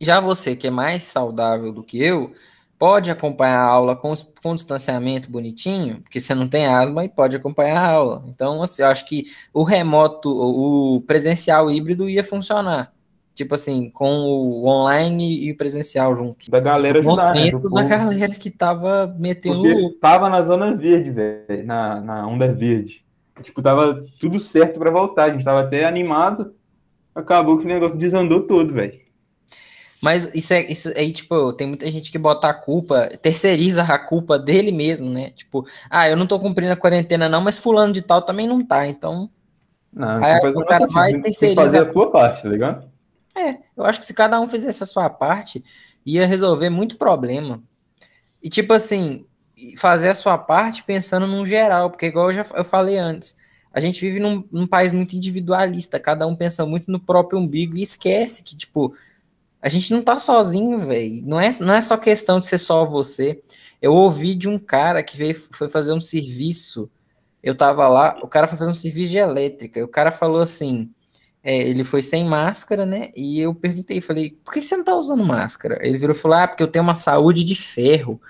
Já 0.00 0.20
você, 0.20 0.56
que 0.56 0.68
é 0.68 0.70
mais 0.70 1.04
saudável 1.04 1.72
do 1.72 1.82
que 1.84 2.02
eu, 2.02 2.34
pode 2.78 3.10
acompanhar 3.10 3.58
a 3.58 3.66
aula 3.66 3.96
com, 3.96 4.12
com 4.42 4.54
distanciamento 4.54 5.30
bonitinho, 5.30 6.00
porque 6.02 6.20
você 6.20 6.34
não 6.34 6.48
tem 6.48 6.66
asma 6.66 7.04
e 7.04 7.08
pode 7.08 7.36
acompanhar 7.36 7.78
a 7.78 7.90
aula. 7.90 8.24
Então, 8.28 8.62
assim, 8.62 8.82
eu 8.82 8.88
acho 8.88 9.06
que 9.06 9.24
o 9.52 9.64
remoto, 9.64 10.30
o 10.30 11.00
presencial 11.02 11.70
híbrido 11.70 12.08
ia 12.08 12.22
funcionar. 12.22 12.92
Tipo 13.34 13.54
assim, 13.54 13.88
com 13.90 14.10
o 14.10 14.66
online 14.66 15.44
e 15.44 15.52
o 15.52 15.56
presencial 15.56 16.14
juntos. 16.14 16.48
Da 16.48 16.58
galera 16.58 16.98
ajudar, 16.98 17.34
né? 17.34 17.50
do 17.50 17.62
da 17.62 17.68
povo. 17.68 17.88
galera 17.88 18.34
que 18.34 18.50
tava 18.50 19.14
metendo 19.18 19.62
Porque 19.62 19.98
tava 20.00 20.28
na 20.28 20.42
zona 20.42 20.74
verde, 20.74 21.10
velho, 21.10 21.64
na, 21.64 22.00
na 22.00 22.26
onda 22.26 22.52
verde. 22.52 23.04
Tipo, 23.42 23.62
tava 23.62 24.04
tudo 24.20 24.40
certo 24.40 24.78
pra 24.78 24.90
voltar, 24.90 25.26
a 25.26 25.30
gente 25.30 25.44
tava 25.44 25.60
até 25.60 25.84
animado, 25.84 26.52
acabou 27.14 27.58
que 27.58 27.64
o 27.64 27.68
negócio 27.68 27.96
desandou 27.96 28.42
todo, 28.42 28.72
velho. 28.72 28.98
Mas 30.00 30.30
isso 30.32 30.52
é 30.52 30.70
isso 30.70 30.92
aí, 30.96 31.10
tipo, 31.12 31.52
tem 31.52 31.66
muita 31.66 31.90
gente 31.90 32.10
que 32.12 32.18
bota 32.18 32.48
a 32.48 32.54
culpa, 32.54 33.08
terceiriza 33.20 33.82
a 33.82 33.98
culpa 33.98 34.38
dele 34.38 34.70
mesmo, 34.70 35.10
né? 35.10 35.30
Tipo, 35.30 35.66
ah, 35.90 36.08
eu 36.08 36.16
não 36.16 36.26
tô 36.26 36.38
cumprindo 36.38 36.72
a 36.72 36.76
quarentena, 36.76 37.28
não, 37.28 37.40
mas 37.40 37.58
fulano 37.58 37.92
de 37.92 38.02
tal 38.02 38.22
também 38.22 38.46
não 38.46 38.64
tá. 38.64 38.86
Então, 38.86 39.28
Não, 39.92 40.22
Aí 40.22 40.40
faz 40.40 40.54
o 40.54 40.64
cara 40.64 40.86
vai 40.86 41.10
sentido. 41.10 41.22
Tem 41.22 41.32
que 41.32 41.38
terceiriza- 41.38 41.62
fazer 41.62 41.78
a 41.78 41.92
sua 41.92 42.10
parte, 42.10 42.42
tá 42.42 42.48
ligado? 42.48 42.88
é, 43.36 43.58
eu 43.76 43.84
acho 43.84 44.00
que 44.00 44.06
se 44.06 44.14
cada 44.14 44.40
um 44.40 44.48
fizesse 44.48 44.82
a 44.82 44.86
sua 44.86 45.08
parte, 45.10 45.64
ia 46.04 46.26
resolver 46.26 46.70
muito 46.70 46.96
problema. 46.96 47.62
E 48.42 48.48
tipo 48.48 48.72
assim, 48.72 49.24
fazer 49.76 50.10
a 50.10 50.14
sua 50.14 50.38
parte 50.38 50.82
pensando 50.84 51.26
num 51.26 51.44
geral, 51.46 51.90
porque 51.90 52.06
igual 52.06 52.28
eu 52.28 52.32
já 52.32 52.46
eu 52.54 52.64
falei 52.64 52.96
antes, 52.98 53.36
a 53.72 53.80
gente 53.80 54.00
vive 54.00 54.20
num, 54.20 54.44
num 54.50 54.66
país 54.66 54.92
muito 54.92 55.14
individualista, 55.16 56.00
cada 56.00 56.26
um 56.26 56.34
pensa 56.34 56.64
muito 56.66 56.90
no 56.90 56.98
próprio 57.00 57.38
umbigo 57.38 57.76
e 57.76 57.82
esquece 57.82 58.42
que, 58.42 58.56
tipo, 58.56 58.94
a 59.60 59.68
gente 59.68 59.92
não 59.92 60.02
tá 60.02 60.16
sozinho, 60.16 60.78
velho. 60.78 61.22
Não 61.26 61.40
é, 61.40 61.50
não 61.60 61.74
é 61.74 61.80
só 61.80 61.96
questão 61.96 62.40
de 62.40 62.46
ser 62.46 62.58
só 62.58 62.84
você. 62.84 63.42
Eu 63.80 63.92
ouvi 63.92 64.34
de 64.34 64.48
um 64.48 64.58
cara 64.58 65.02
que 65.02 65.16
veio, 65.16 65.34
foi 65.34 65.68
fazer 65.68 65.92
um 65.92 66.00
serviço. 66.00 66.90
Eu 67.42 67.56
tava 67.56 67.88
lá, 67.88 68.18
o 68.22 68.28
cara 68.28 68.48
foi 68.48 68.58
fazer 68.58 68.70
um 68.70 68.74
serviço 68.74 69.10
de 69.10 69.18
elétrica. 69.18 69.80
E 69.80 69.82
o 69.82 69.88
cara 69.88 70.12
falou 70.12 70.40
assim: 70.40 70.90
é, 71.42 71.56
ele 71.56 71.84
foi 71.84 72.02
sem 72.02 72.24
máscara, 72.24 72.84
né? 72.86 73.10
E 73.16 73.40
eu 73.40 73.54
perguntei, 73.54 74.00
falei, 74.00 74.38
por 74.44 74.52
que 74.52 74.62
você 74.62 74.76
não 74.76 74.84
tá 74.84 74.94
usando 74.96 75.24
máscara? 75.24 75.78
Ele 75.82 75.98
virou 75.98 76.14
e 76.14 76.18
falou: 76.18 76.38
ah, 76.38 76.48
porque 76.48 76.62
eu 76.62 76.68
tenho 76.68 76.82
uma 76.84 76.94
saúde 76.94 77.44
de 77.44 77.54
ferro. 77.54 78.20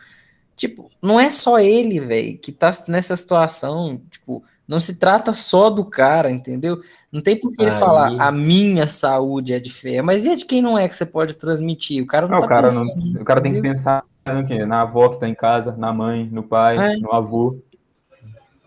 Tipo, 0.57 0.91
não 1.03 1.21
é 1.21 1.31
só 1.31 1.59
ele, 1.59 2.01
velho, 2.01 2.39
que 2.39 2.53
tá 2.53 2.71
nessa 2.89 3.17
situação. 3.17 4.03
Tipo, 4.11 4.45
não 4.69 4.79
se 4.79 4.99
trata 4.99 5.33
só 5.33 5.71
do 5.71 5.85
cara, 5.85 6.31
entendeu? 6.31 6.79
Não 7.11 7.23
tem 7.23 7.41
por 7.41 7.51
que 7.57 7.63
ele 7.63 7.71
Aí- 7.71 7.79
falar 7.79 8.21
a 8.21 8.31
minha 8.31 8.87
saúde 8.87 9.55
é 9.55 9.59
de 9.59 9.73
ferro, 9.73 10.05
mas 10.07 10.25
e 10.27 10.29
a 10.31 10.35
de 10.37 10.45
quem 10.45 10.61
não 10.61 10.77
é 10.79 10.87
que 10.89 10.95
você 10.95 11.07
pode 11.07 11.35
transmitir? 11.35 12.03
O 12.03 12.07
cara 12.07 12.27
não 12.29 12.35
Não, 12.35 12.41
tá 12.41 12.47
o 12.47 12.49
cara, 12.49 12.69
pensando 12.69 12.95
não, 12.95 13.23
o 13.23 13.25
cara 13.25 13.41
tem 13.41 13.53
que 13.55 13.63
pensar 13.63 14.05
no 14.27 14.47
quê? 14.47 14.67
Na 14.67 14.83
avó 14.83 15.09
que 15.09 15.19
tá 15.19 15.27
em 15.27 15.35
casa, 15.35 15.73
na 15.75 15.91
mãe, 15.93 16.29
no 16.31 16.43
pai, 16.43 16.77
É. 16.77 16.97
no 16.99 17.13
avô. 17.15 17.57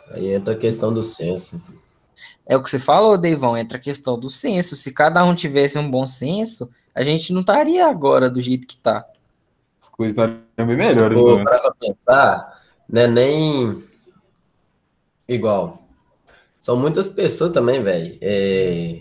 Aí 0.09 0.33
entra 0.33 0.55
a 0.55 0.57
questão 0.57 0.91
do 0.91 1.03
senso. 1.03 1.61
É 2.47 2.57
o 2.57 2.63
que 2.63 2.69
você 2.69 2.79
falou, 2.79 3.15
Deivão, 3.17 3.55
entra 3.55 3.77
a 3.77 3.81
questão 3.81 4.19
do 4.19 4.29
senso. 4.29 4.75
Se 4.75 4.91
cada 4.91 5.23
um 5.23 5.35
tivesse 5.35 5.77
um 5.77 5.89
bom 5.89 6.07
senso, 6.07 6.69
a 6.95 7.03
gente 7.03 7.31
não 7.31 7.41
estaria 7.41 7.87
agora 7.87 8.27
do 8.29 8.41
jeito 8.41 8.65
que 8.67 8.75
tá. 8.75 9.05
As 9.81 9.87
coisas 9.87 10.11
estariam 10.17 10.41
bem 10.57 10.89
Se 10.89 10.95
melhores, 10.95 11.17
for 11.17 11.33
mano. 11.35 11.45
parar 11.45 11.61
pra 11.61 11.73
pensar, 11.79 12.61
não 12.89 13.01
é 13.03 13.07
nem 13.07 13.83
igual. 15.27 15.80
São 16.61 16.77
muitas 16.77 17.07
pessoas 17.07 17.51
também, 17.51 17.81
velho, 17.83 18.17
é, 18.21 18.99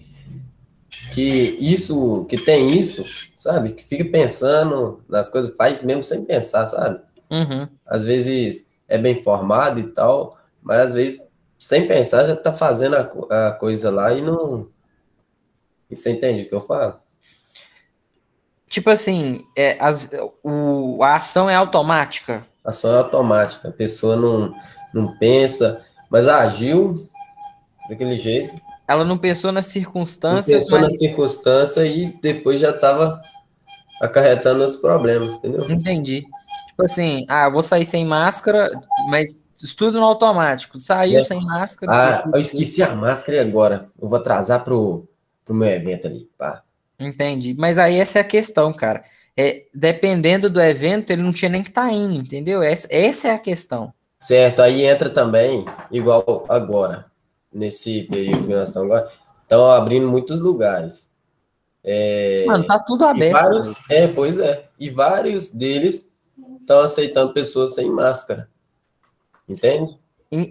que 1.13 1.23
isso, 1.61 2.25
que 2.25 2.39
tem 2.39 2.77
isso, 2.77 3.05
sabe? 3.39 3.73
Que 3.75 3.85
fica 3.85 4.05
pensando 4.07 5.05
nas 5.07 5.29
coisas, 5.29 5.55
faz 5.57 5.83
mesmo 5.85 6.03
sem 6.03 6.25
pensar, 6.25 6.65
sabe? 6.65 7.01
Uhum. 7.31 7.69
Às 7.87 8.03
vezes 8.05 8.67
é 8.89 8.97
bem 8.97 9.23
formado 9.23 9.79
e 9.79 9.85
tal, 9.85 10.39
mas 10.63 10.81
às 10.89 10.93
vezes 10.95 11.23
sem 11.59 11.87
pensar 11.87 12.27
já 12.27 12.35
tá 12.35 12.53
fazendo 12.53 12.97
a, 12.97 13.49
a 13.49 13.53
coisa 13.53 13.91
lá 13.91 14.13
e 14.15 14.23
não. 14.23 14.69
Você 15.91 16.13
entende 16.13 16.43
o 16.45 16.49
que 16.49 16.55
eu 16.55 16.61
falo? 16.63 16.95
Tipo 18.69 18.89
assim, 18.89 19.45
é, 19.55 19.77
as- 19.81 20.09
o, 20.43 21.03
a 21.03 21.17
ação 21.17 21.51
é 21.51 21.55
automática. 21.57 22.47
Ação 22.65 22.95
é 22.95 22.99
automática, 22.99 23.69
a 23.69 23.73
pessoa 23.73 24.17
não, 24.17 24.55
não 24.95 25.19
pensa, 25.19 25.85
mas 26.09 26.27
agiu 26.29 27.10
daquele 27.91 28.13
jeito, 28.13 28.55
Ela 28.89 29.05
não 29.05 29.19
pensou 29.19 29.53
nas 29.53 29.67
não 29.67 29.73
circunstâncias, 29.73 30.63
pensou 30.63 30.79
na 30.79 30.87
mas. 30.87 30.99
circunstância 30.99 31.85
e 31.87 32.19
depois 32.23 32.61
já 32.61 32.71
estava 32.71 33.21
acarretando 34.01 34.61
outros 34.63 34.81
problemas, 34.81 35.35
entendeu? 35.35 35.71
Entendi. 35.71 36.23
Tipo 36.69 36.85
assim, 36.85 37.27
ah, 37.29 37.49
vou 37.51 37.61
sair 37.63 37.85
sem 37.85 38.07
máscara, 38.07 38.71
mas 39.11 39.45
estudo 39.55 39.99
no 40.01 40.07
automático. 40.07 40.81
Saiu 40.81 41.21
É. 41.21 41.25
sem 41.25 41.41
máscara. 41.45 41.93
Ah, 41.93 42.11
esqueci. 42.11 42.31
eu 42.35 42.41
esqueci 42.41 42.83
a 42.83 42.95
máscara 42.95 43.37
e 43.37 43.41
agora? 43.41 43.91
Eu 44.01 44.09
vou 44.09 44.19
atrasar 44.19 44.65
pro, 44.65 45.07
pro 45.45 45.55
meu 45.55 45.69
evento 45.69 46.07
ali, 46.07 46.29
pá. 46.39 46.63
Entendi. 46.99 47.55
Mas 47.59 47.77
aí 47.79 47.99
essa 47.99 48.19
é 48.19 48.23
a 48.23 48.25
questão, 48.25 48.73
cara. 48.73 49.05
É, 49.37 49.65
dependendo 49.75 50.49
do 50.51 50.61
evento, 50.61 51.11
ele 51.11 51.23
não 51.23 51.33
tinha 51.33 51.49
nem 51.51 51.63
que 51.63 51.69
estar 51.71 51.91
indo, 51.93 52.15
entendeu? 52.21 52.63
Essa, 52.63 52.89
essa 52.91 53.29
é 53.29 53.33
a 53.33 53.39
questão. 53.39 53.93
Certo, 54.19 54.61
aí 54.61 54.85
entra 54.85 55.09
também, 55.09 55.65
igual 55.91 56.45
agora, 56.49 57.07
nesse 57.53 58.05
período 58.05 58.47
que 58.47 58.55
nós 58.55 58.69
estamos 58.69 58.91
agora, 58.91 59.11
estão 59.43 59.71
abrindo 59.71 60.09
muitos 60.09 60.41
lugares. 60.41 61.13
É, 61.83 62.45
Mano, 62.47 62.65
tá 62.67 62.79
tudo 62.79 63.05
aberto. 63.05 63.33
vários, 63.33 63.75
é, 63.91 64.07
pois 64.07 64.39
é, 64.39 64.69
e 64.79 64.91
vários 64.91 65.51
deles 65.51 66.17
estão 66.61 66.81
aceitando 66.81 67.33
pessoas 67.33 67.75
sem 67.75 67.91
máscara. 67.91 68.49
Entende? 69.49 69.99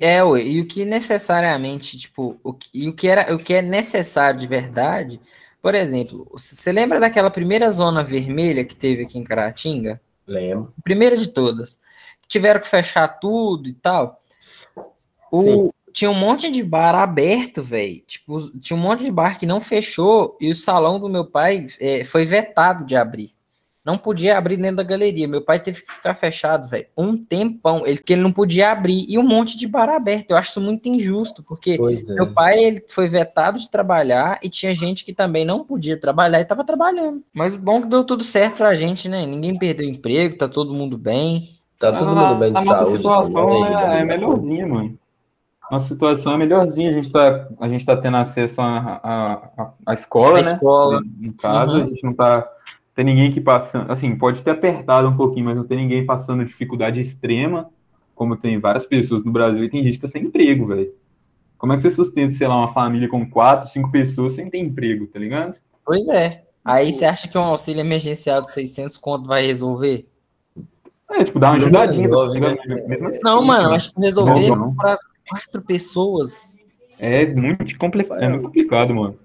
É, 0.02 0.22
ué, 0.24 0.42
e 0.42 0.60
o 0.60 0.68
que 0.68 0.84
necessariamente, 0.84 1.98
tipo, 1.98 2.38
o 2.44 2.52
que, 2.54 2.68
e 2.74 2.90
o 2.90 2.94
que 2.94 3.08
era, 3.08 3.34
o 3.34 3.40
que 3.40 3.54
é 3.54 3.62
necessário 3.62 4.40
de 4.40 4.46
verdade, 4.48 5.22
Por 5.62 5.76
exemplo, 5.76 6.28
você 6.32 6.72
lembra 6.72 7.00
daquela 7.00 7.30
primeira 7.30 7.70
zona 7.70 8.04
vermelha 8.04 8.64
que 8.64 8.76
teve 8.76 9.04
aqui 9.04 9.20
em 9.20 9.24
Caratinga? 9.24 10.02
Lembro. 10.26 10.74
Primeira 10.84 11.18
de 11.18 11.28
todas. 11.28 11.80
Tiveram 12.28 12.62
que 12.62 12.68
fechar 12.68 13.08
tudo 13.20 13.68
e 13.68 13.74
tal. 13.74 14.22
O, 15.32 15.74
tinha 15.94 16.10
um 16.10 16.16
monte 16.16 16.52
de 16.52 16.64
bar 16.64 16.96
aberto, 16.96 17.62
velho. 17.62 18.02
Tipo, 18.06 18.38
tinha 18.60 18.78
um 18.78 18.82
monte 18.82 19.04
de 19.04 19.12
bar 19.12 19.38
que 19.40 19.46
não 19.46 19.62
fechou 19.62 20.38
e 20.40 20.50
o 20.50 20.56
salão 20.56 21.00
do 21.00 21.10
meu 21.10 21.26
pai 21.26 21.68
é, 21.80 22.04
foi 22.04 22.26
vetado 22.26 22.86
de 22.86 22.96
abrir. 22.96 23.32
Não 23.84 23.98
podia 23.98 24.38
abrir 24.38 24.58
dentro 24.58 24.76
da 24.76 24.84
galeria. 24.84 25.28
Meu 25.28 25.42
pai 25.42 25.60
teve 25.60 25.82
que 25.82 25.92
ficar 25.92 26.14
fechado, 26.14 26.68
velho. 26.68 26.86
Um 26.96 27.18
tempão. 27.18 27.88
Ele, 27.88 27.98
que 27.98 28.14
ele 28.14 28.22
não 28.22 28.32
podia 28.32 28.72
abrir. 28.72 29.06
E 29.10 29.18
um 29.18 29.24
monte 29.24 29.58
de 29.58 29.68
bar 29.68 29.90
aberto. 29.90 30.32
Eu 30.32 30.38
acho 30.38 30.50
isso 30.50 30.62
muito 30.62 30.88
injusto, 30.88 31.42
porque 31.42 31.72
é. 31.72 32.14
meu 32.14 32.32
pai 32.32 32.64
ele 32.64 32.86
foi 32.90 33.08
vetado 33.08 33.58
de 33.58 33.70
trabalhar 33.70 34.40
e 34.44 34.50
tinha 34.50 34.74
gente 34.74 35.04
que 35.04 35.14
também 35.14 35.44
não 35.44 35.64
podia 35.64 35.98
trabalhar 35.98 36.40
e 36.42 36.46
tava 36.46 36.64
trabalhando. 36.64 37.24
Mas 37.34 37.56
o 37.56 37.58
bom 37.58 37.80
é 37.80 37.82
que 37.82 37.88
deu 37.88 38.04
tudo 38.04 38.24
certo 38.24 38.58
pra 38.58 38.76
gente, 38.76 39.10
né? 39.10 39.26
Ninguém 39.26 39.58
perdeu 39.58 39.88
emprego, 39.88 40.38
tá 40.38 40.48
todo 40.48 40.74
mundo 40.74 40.98
bem. 40.98 41.50
Tá 41.80 41.94
todo 41.94 42.12
a, 42.12 42.16
mundo 42.16 42.40
bem 42.40 42.52
de 42.52 42.60
a 42.60 42.66
nossa 42.66 42.86
saúde 42.86 42.98
situação 42.98 43.48
também, 43.48 43.64
é, 43.64 43.70
graças 43.70 44.00
é 44.00 44.04
a 44.04 44.06
melhorzinha, 44.06 44.68
mano. 44.68 45.00
Nossa 45.72 45.88
situação 45.88 46.34
é 46.34 46.38
melhorzinha. 46.38 46.90
A 46.90 46.94
gente 46.94 47.12
tá, 47.12 47.48
a 47.60 47.68
gente 47.68 47.86
tá 47.86 47.96
tendo 47.96 48.18
acesso 48.18 48.60
à 48.62 49.00
a, 49.04 49.34
a, 49.64 49.72
a 49.88 49.94
escola, 49.94 50.40
A 50.40 50.42
né? 50.42 50.52
escola. 50.52 51.02
Em 51.22 51.32
casa, 51.32 51.74
Uhum. 51.74 51.84
a 51.84 51.86
gente 51.86 52.04
não 52.04 52.14
tá. 52.14 52.48
Tem 52.96 53.06
ninguém 53.06 53.32
que 53.32 53.40
passando. 53.40 53.92
Assim, 53.92 54.16
pode 54.18 54.42
ter 54.42 54.52
apertado 54.52 55.08
um 55.08 55.16
pouquinho, 55.16 55.46
mas 55.46 55.56
não 55.56 55.64
tem 55.64 55.78
ninguém 55.78 56.06
passando 56.06 56.44
dificuldade 56.44 57.00
extrema, 57.00 57.70
como 58.16 58.36
tem 58.36 58.60
várias 58.60 58.86
pessoas 58.86 59.24
no 59.24 59.32
Brasil 59.32 59.64
e 59.64 59.70
tem 59.70 59.84
gente 59.84 59.96
que 59.96 60.02
tá 60.02 60.08
sem 60.08 60.24
emprego, 60.24 60.66
velho. 60.68 60.92
Como 61.58 61.72
é 61.74 61.76
que 61.76 61.82
você 61.82 61.90
sustenta, 61.92 62.32
sei 62.34 62.48
lá, 62.48 62.56
uma 62.58 62.74
família 62.74 63.08
com 63.08 63.30
quatro, 63.30 63.70
cinco 63.70 63.92
pessoas 63.92 64.34
sem 64.34 64.50
ter 64.50 64.58
emprego, 64.60 65.08
tá 65.08 65.20
ligado? 65.20 65.56
Pois 65.86 66.08
é. 66.10 66.44
Aí 66.64 66.92
você 66.92 67.06
acha 67.06 67.28
que 67.28 67.38
um 67.38 67.42
auxílio 67.42 67.80
emergencial 67.80 68.42
de 68.42 68.52
600 68.52 68.98
conto 68.98 69.28
vai 69.28 69.46
resolver? 69.46 70.06
É, 71.12 71.24
tipo, 71.24 71.40
dá 71.40 71.50
uma 71.52 71.56
ajudadinha, 71.58 72.04
tá 72.10 72.16
resolve, 72.16 72.34
ligado? 72.34 72.58
Mesmo 72.88 73.08
assim, 73.08 73.20
Não, 73.24 73.42
mano, 73.44 73.70
mas 73.70 73.88
tipo, 73.88 74.00
resolver 74.02 74.50
Não, 74.50 74.56
não. 74.58 74.76
para 74.76 74.98
quatro 75.30 75.62
pessoas. 75.62 76.56
É 76.98 77.26
muito, 77.28 77.78
complicado, 77.78 78.22
é 78.22 78.28
muito 78.28 78.44
complicado, 78.44 78.94
mano. 78.94 79.20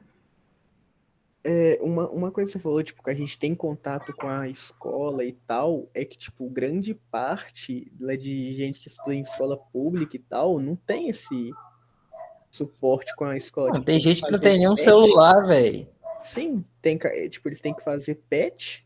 É, 1.47 1.79
uma, 1.83 2.09
uma 2.09 2.31
coisa 2.31 2.51
que 2.51 2.53
você 2.59 2.63
falou, 2.63 2.83
tipo, 2.83 3.03
que 3.03 3.11
a 3.11 3.15
gente 3.15 3.39
tem 3.39 3.55
contato 3.55 4.15
com 4.15 4.27
a 4.27 4.49
escola 4.49 5.25
e 5.25 5.33
tal, 5.47 5.91
é 5.93 6.03
que, 6.05 6.17
tipo, 6.17 6.49
grande 6.49 6.95
parte 7.11 7.93
lá 8.01 8.17
de 8.17 8.55
gente 8.57 8.81
que 8.81 8.89
estuda 8.89 9.15
em 9.15 9.21
escola 9.21 9.57
pública 9.57 10.17
e 10.17 10.21
tal, 10.21 10.59
não 10.59 10.75
tem 10.75 11.11
esse 11.11 11.53
suporte 12.51 13.15
com 13.17 13.25
a 13.25 13.37
escola. 13.37 13.67
Mano, 13.69 13.81
Tipo, 13.81 13.87
tem 13.87 14.01
gente 14.01 14.23
que 14.23 14.31
não 14.31 14.39
tem 14.39 14.59
nenhum 14.59 14.75
pet. 14.75 14.85
celular, 14.85 15.47
velho. 15.47 15.87
Sim, 16.23 16.65
tem, 16.81 16.99
é, 17.03 17.29
tipo, 17.29 17.49
eles 17.49 17.61
têm 17.61 17.75
que 17.75 17.85
fazer 17.85 18.23
pet, 18.31 18.84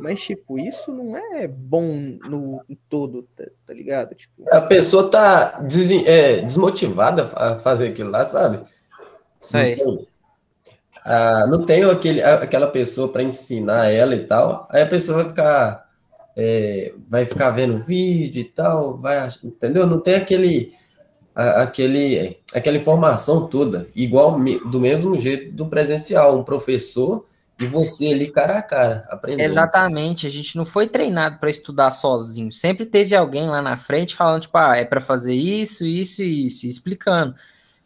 mas, 0.00 0.20
tipo, 0.20 0.58
isso 0.58 0.92
não 0.92 1.16
é 1.16 1.46
bom 1.46 2.18
no 2.28 2.62
todo, 2.88 3.26
tá, 3.36 3.44
tá 3.66 3.72
ligado? 3.74 4.14
Tipo, 4.14 4.44
A 4.50 4.60
pessoa 4.60 5.10
tá 5.10 5.60
des- 5.60 6.06
é, 6.06 6.40
desmotivada 6.40 7.30
a 7.34 7.56
fazer 7.56 7.88
aquilo 7.88 8.10
lá, 8.10 8.24
sabe? 8.24 8.60
Isso 9.40 9.56
aí. 9.56 9.76
Não 9.76 9.96
tem, 9.96 10.08
ah, 11.04 11.46
não 11.48 11.64
tem 11.64 11.84
aquele, 11.84 12.22
aquela 12.22 12.66
pessoa 12.66 13.08
para 13.08 13.22
ensinar 13.22 13.86
ela 13.90 14.14
e 14.14 14.24
tal. 14.24 14.66
Aí 14.70 14.82
a 14.82 14.86
pessoa 14.86 15.18
vai 15.18 15.28
ficar, 15.28 15.88
é, 16.36 16.92
vai 17.08 17.26
ficar 17.26 17.50
vendo 17.50 17.78
vídeo 17.78 18.40
e 18.40 18.44
tal, 18.44 18.96
vai, 18.98 19.28
entendeu? 19.42 19.86
Não 19.86 20.00
tem 20.00 20.14
aquele, 20.16 20.72
a- 21.34 21.62
aquele, 21.62 22.38
aquela 22.52 22.76
informação 22.76 23.46
toda, 23.46 23.86
igual 23.94 24.38
do 24.66 24.80
mesmo 24.80 25.16
jeito 25.18 25.52
do 25.52 25.66
presencial, 25.66 26.36
um 26.38 26.42
professor 26.44 27.26
e 27.60 27.66
você 27.66 28.12
ali 28.12 28.28
cara 28.28 28.58
a 28.58 28.62
cara, 28.62 29.04
aprendendo. 29.10 29.44
Exatamente, 29.44 30.26
a 30.26 30.30
gente 30.30 30.56
não 30.56 30.64
foi 30.64 30.86
treinado 30.86 31.38
para 31.38 31.50
estudar 31.50 31.90
sozinho. 31.90 32.52
Sempre 32.52 32.86
teve 32.86 33.16
alguém 33.16 33.48
lá 33.48 33.60
na 33.60 33.76
frente 33.76 34.14
falando, 34.14 34.42
tipo, 34.42 34.56
ah, 34.56 34.76
é 34.76 34.84
para 34.84 35.00
fazer 35.00 35.34
isso, 35.34 35.84
isso 35.84 36.22
e 36.22 36.46
isso, 36.46 36.66
e 36.66 36.68
explicando. 36.68 37.34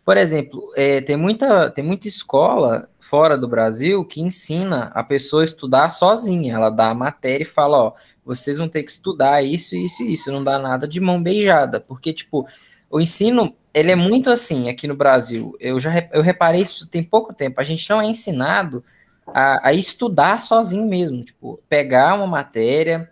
Por 0.04 0.16
exemplo, 0.16 0.70
é, 0.76 1.00
tem, 1.00 1.16
muita, 1.16 1.70
tem 1.70 1.82
muita 1.82 2.06
escola 2.06 2.88
fora 2.98 3.38
do 3.38 3.48
Brasil 3.48 4.04
que 4.04 4.20
ensina 4.20 4.90
a 4.94 5.02
pessoa 5.02 5.42
a 5.42 5.44
estudar 5.44 5.88
sozinha. 5.90 6.54
Ela 6.54 6.70
dá 6.70 6.90
a 6.90 6.94
matéria 6.94 7.44
e 7.44 7.46
fala, 7.46 7.78
ó, 7.78 7.92
vocês 8.24 8.58
vão 8.58 8.68
ter 8.68 8.82
que 8.82 8.90
estudar 8.90 9.42
isso, 9.42 9.74
isso 9.76 10.02
e 10.02 10.12
isso. 10.12 10.30
Não 10.30 10.42
dá 10.42 10.58
nada 10.58 10.87
de 10.87 11.00
mão 11.00 11.22
beijada, 11.22 11.80
porque, 11.80 12.12
tipo, 12.12 12.46
o 12.90 13.00
ensino, 13.00 13.54
ele 13.72 13.92
é 13.92 13.96
muito 13.96 14.28
assim 14.28 14.68
aqui 14.68 14.87
no 14.87 14.96
Brasil. 14.96 15.56
Eu 15.58 15.80
já 15.80 15.92
eu 16.12 16.20
reparei 16.20 16.61
isso 16.61 16.87
tem 16.87 17.02
pouco 17.02 17.32
tempo. 17.32 17.61
A 17.61 17.64
gente 17.64 17.88
não 17.88 18.02
é 18.02 18.04
ensinado 18.04 18.85
a, 19.26 19.68
a 19.68 19.72
estudar 19.72 20.40
sozinho 20.40 20.87
mesmo, 20.87 21.24
tipo, 21.24 21.58
pegar 21.68 22.14
uma 22.14 22.26
matéria, 22.26 23.11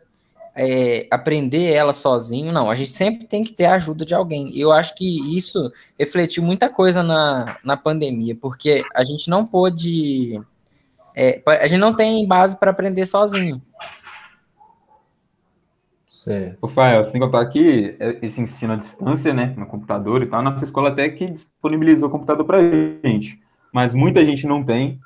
é, 0.55 1.07
aprender 1.11 1.73
ela 1.73 1.93
sozinho. 1.93 2.53
Não, 2.53 2.71
a 2.71 2.75
gente 2.75 2.91
sempre 2.91 3.27
tem 3.27 3.45
que 3.45 3.53
ter 3.53 3.67
a 3.67 3.75
ajuda 3.75 4.05
de 4.05 4.15
alguém. 4.15 4.51
E 4.55 4.61
eu 4.61 4.73
acho 4.73 4.95
que 4.95 5.37
isso 5.37 5.73
refletiu 5.99 6.43
muita 6.43 6.69
coisa 6.69 7.03
na, 7.03 7.57
na 7.65 7.77
pandemia, 7.77 8.37
porque 8.37 8.83
a 8.95 9.05
gente 9.05 9.31
não 9.31 9.47
pôde. 9.47 10.41
é, 11.15 11.43
a 11.47 11.67
gente 11.67 11.81
não 11.81 11.95
tem 11.95 12.27
base 12.27 12.59
para 12.59 12.71
aprender 12.71 13.07
sozinho. 13.07 13.61
Certo. 16.11 16.67
Rafael, 16.67 17.03
sem 17.07 17.19
contar 17.19 17.47
que 17.47 17.97
é, 17.99 18.19
esse 18.21 18.43
ensino 18.43 18.75
à 18.75 18.77
distância, 18.77 19.33
né, 19.33 19.55
no 19.57 19.65
computador 19.65 20.23
e 20.23 20.27
tal, 20.27 20.43
nossa 20.43 20.67
escola 20.67 20.91
até 20.91 21.09
que 21.09 21.31
disponibilizou 21.31 22.09
o 22.09 22.13
computador 22.13 22.45
pra 22.45 22.59
gente, 23.03 23.41
mas 23.73 23.95
muita 23.95 24.23
gente 24.27 24.47
não 24.47 24.63
tem, 24.63 25.01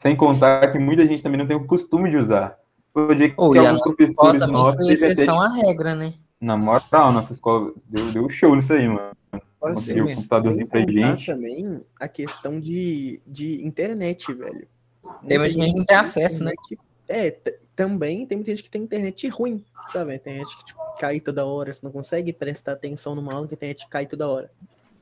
sem 0.00 0.16
contar 0.16 0.70
que 0.72 0.78
muita 0.78 1.04
gente 1.06 1.22
também 1.22 1.38
não 1.38 1.46
tem 1.46 1.56
o 1.56 1.66
costume 1.66 2.10
de 2.10 2.16
usar. 2.16 2.58
Foi 2.92 3.12
o 3.12 3.14
dia 3.14 3.28
que 3.28 3.34
Ou 3.36 3.54
e 3.54 3.58
a 3.58 3.70
alguns 3.70 3.80
nossa 3.80 3.94
escola 4.00 4.32
professores 4.32 4.40
também 4.40 4.54
nossos 4.54 4.86
foi 4.86 4.92
exceção 4.92 5.40
à 5.40 5.48
regra, 5.48 5.94
né? 5.94 6.14
na 6.40 6.56
moral, 6.56 7.12
nossa 7.12 7.32
escola 7.32 7.72
deu, 7.86 8.10
deu 8.12 8.30
show 8.30 8.56
nisso 8.56 8.72
aí, 8.72 8.88
mano. 8.88 9.12
assim, 9.62 9.94
Deu 9.94 10.06
o 10.06 10.14
computadorzinho 10.14 10.68
sem 10.70 10.84
pra 10.84 10.92
gente. 10.92 11.26
também 11.26 11.82
a 11.98 12.08
questão 12.08 12.58
de, 12.58 13.20
de 13.26 13.64
internet, 13.64 14.32
velho. 14.32 14.66
Tem 15.26 15.38
Muita 15.38 15.52
gente 15.52 15.72
que 15.72 15.78
não 15.78 15.84
tem 15.84 15.96
acesso, 15.96 16.42
né? 16.42 16.52
É, 17.06 17.36
também 17.76 18.24
tem 18.26 18.38
muita 18.38 18.52
gente 18.52 18.62
que 18.62 18.70
tem 18.70 18.82
internet 18.82 19.28
ruim, 19.28 19.62
sabe? 19.92 20.18
Tem 20.18 20.38
gente 20.38 20.56
que 20.56 20.64
tipo, 20.66 20.80
cai 20.98 21.20
toda 21.20 21.44
hora, 21.44 21.72
você 21.72 21.80
não 21.82 21.92
consegue 21.92 22.32
prestar 22.32 22.72
atenção 22.72 23.14
numa 23.14 23.34
aula 23.34 23.46
que 23.46 23.54
a 23.54 23.56
internet 23.56 23.86
cai 23.88 24.06
toda 24.06 24.28
hora. 24.28 24.50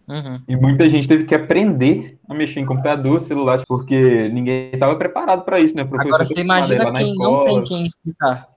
Uhum. 0.08 0.40
E 0.48 0.56
muita 0.56 0.88
gente 0.88 1.06
teve 1.06 1.24
que 1.24 1.34
aprender 1.34 2.18
a 2.26 2.34
mexer 2.34 2.60
em 2.60 2.66
computador, 2.66 3.20
celular, 3.20 3.62
porque 3.68 4.28
ninguém 4.32 4.70
estava 4.72 4.96
preparado 4.96 5.44
para 5.44 5.60
isso, 5.60 5.76
né? 5.76 5.84
Professor 5.84 6.08
Agora 6.08 6.24
tá 6.24 6.34
você 6.34 6.40
imagina 6.40 6.92
quem 6.92 7.14
não 7.14 7.44
tem 7.44 7.62
quem 7.62 7.86
explicar. 7.86 8.48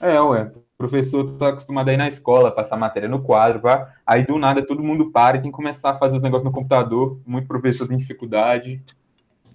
É, 0.00 0.20
ué. 0.20 0.50
O 0.54 0.78
professor 0.78 1.24
tá 1.38 1.48
acostumado 1.48 1.88
a 1.88 1.94
ir 1.94 1.96
na 1.96 2.06
escola, 2.08 2.50
passar 2.50 2.76
matéria 2.76 3.08
no 3.08 3.22
quadro, 3.22 3.60
pá. 3.60 3.94
aí 4.06 4.26
do 4.26 4.38
nada 4.38 4.66
todo 4.66 4.82
mundo 4.82 5.10
para 5.10 5.38
e 5.38 5.40
tem 5.40 5.50
que 5.50 5.56
começar 5.56 5.90
a 5.90 5.98
fazer 5.98 6.16
os 6.16 6.22
negócios 6.22 6.44
no 6.44 6.52
computador. 6.52 7.18
Muito 7.26 7.48
professor 7.48 7.88
tem 7.88 7.96
dificuldade. 7.96 8.82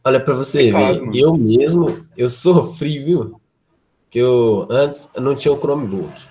Olha 0.03 0.19
pra 0.19 0.33
você 0.33 0.71
ver, 0.71 0.99
eu 1.13 1.37
mesmo, 1.37 2.07
eu 2.17 2.27
sofri, 2.27 3.03
viu? 3.03 3.39
Que 4.09 4.17
eu 4.17 4.67
antes 4.69 5.11
eu 5.15 5.21
não 5.21 5.35
tinha 5.35 5.53
o 5.53 5.59
Chromebook. 5.59 6.25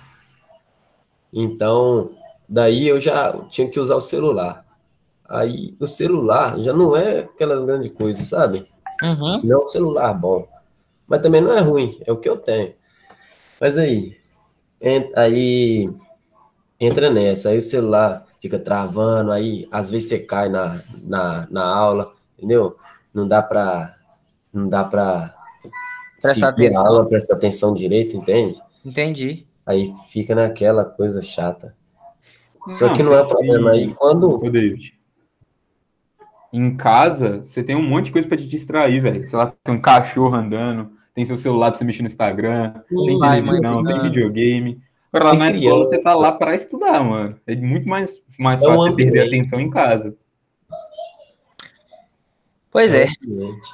Então, 1.31 2.11
daí 2.47 2.85
eu 2.85 2.99
já 2.99 3.33
tinha 3.49 3.69
que 3.69 3.79
usar 3.79 3.95
o 3.95 4.01
celular. 4.01 4.65
Aí 5.31 5.73
o 5.79 5.87
celular 5.87 6.59
já 6.59 6.73
não 6.73 6.95
é 6.95 7.19
aquelas 7.19 7.63
grandes 7.63 7.91
coisas, 7.93 8.27
sabe? 8.27 8.67
Uhum. 9.01 9.41
Não 9.43 9.57
é 9.59 9.61
um 9.61 9.65
celular 9.65 10.13
bom. 10.13 10.47
Mas 11.07 11.21
também 11.21 11.41
não 11.41 11.53
é 11.53 11.59
ruim, 11.61 11.99
é 12.05 12.11
o 12.11 12.17
que 12.17 12.29
eu 12.29 12.37
tenho. 12.37 12.73
Mas 13.59 13.77
aí, 13.77 14.17
en- 14.81 15.09
aí 15.15 15.89
entra 16.79 17.09
nessa, 17.09 17.49
aí 17.49 17.57
o 17.57 17.61
celular 17.61 18.25
fica 18.41 18.59
travando, 18.59 19.31
aí 19.31 19.67
às 19.71 19.89
vezes 19.89 20.09
você 20.09 20.19
cai 20.19 20.49
na, 20.49 20.81
na, 21.03 21.47
na 21.49 21.63
aula, 21.63 22.13
entendeu? 22.37 22.75
Não 23.13 23.27
dá 23.27 23.41
pra, 23.41 23.95
não 24.53 24.67
dá 24.67 24.83
pra 24.83 25.35
Prestar 26.21 26.49
atenção. 26.49 26.85
aula, 26.87 27.05
prestar 27.07 27.35
atenção 27.35 27.73
direito, 27.73 28.15
entende? 28.17 28.61
Entendi. 28.85 29.47
Aí 29.65 29.91
fica 30.09 30.35
naquela 30.35 30.85
coisa 30.85 31.21
chata. 31.21 31.75
Só 32.67 32.87
Não, 32.87 32.93
que 32.93 33.01
não 33.03 33.13
é 33.13 33.23
problema. 33.23 33.71
Aí 33.71 33.93
quando. 33.95 34.29
Ô, 34.43 34.49
David. 34.49 34.93
Em 36.53 36.75
casa, 36.75 37.39
você 37.45 37.63
tem 37.63 37.75
um 37.75 37.81
monte 37.81 38.05
de 38.05 38.11
coisa 38.11 38.27
pra 38.27 38.37
te 38.37 38.47
distrair, 38.47 38.99
velho. 39.01 39.29
Sei 39.29 39.37
lá, 39.37 39.53
tem 39.63 39.73
um 39.75 39.81
cachorro 39.81 40.35
andando, 40.35 40.91
tem 41.15 41.25
seu 41.25 41.37
celular 41.37 41.69
pra 41.71 41.77
você 41.77 41.85
mexer 41.85 42.01
no 42.03 42.07
Instagram, 42.09 42.71
tem 42.89 43.19
pai, 43.19 43.41
televisão, 43.41 43.83
tem 43.83 44.01
videogame. 44.01 44.81
Agora 45.13 45.25
lá 45.25 45.31
Tem 45.31 45.39
na 45.39 45.45
criança. 45.47 45.65
escola 45.67 45.85
você 45.85 45.97
tá 46.01 46.13
lá 46.13 46.31
pra 46.31 46.55
estudar, 46.55 47.03
mano. 47.03 47.37
É 47.45 47.55
muito 47.55 47.87
mais, 47.87 48.21
mais 48.39 48.61
É 48.61 48.65
fácil 48.65 48.77
você 48.83 48.95
perder 48.95 49.19
a 49.21 49.25
atenção 49.27 49.59
em 49.59 49.69
casa. 49.69 50.15
Pois 52.71 52.93
é. 52.93 53.07
Realmente. 53.25 53.67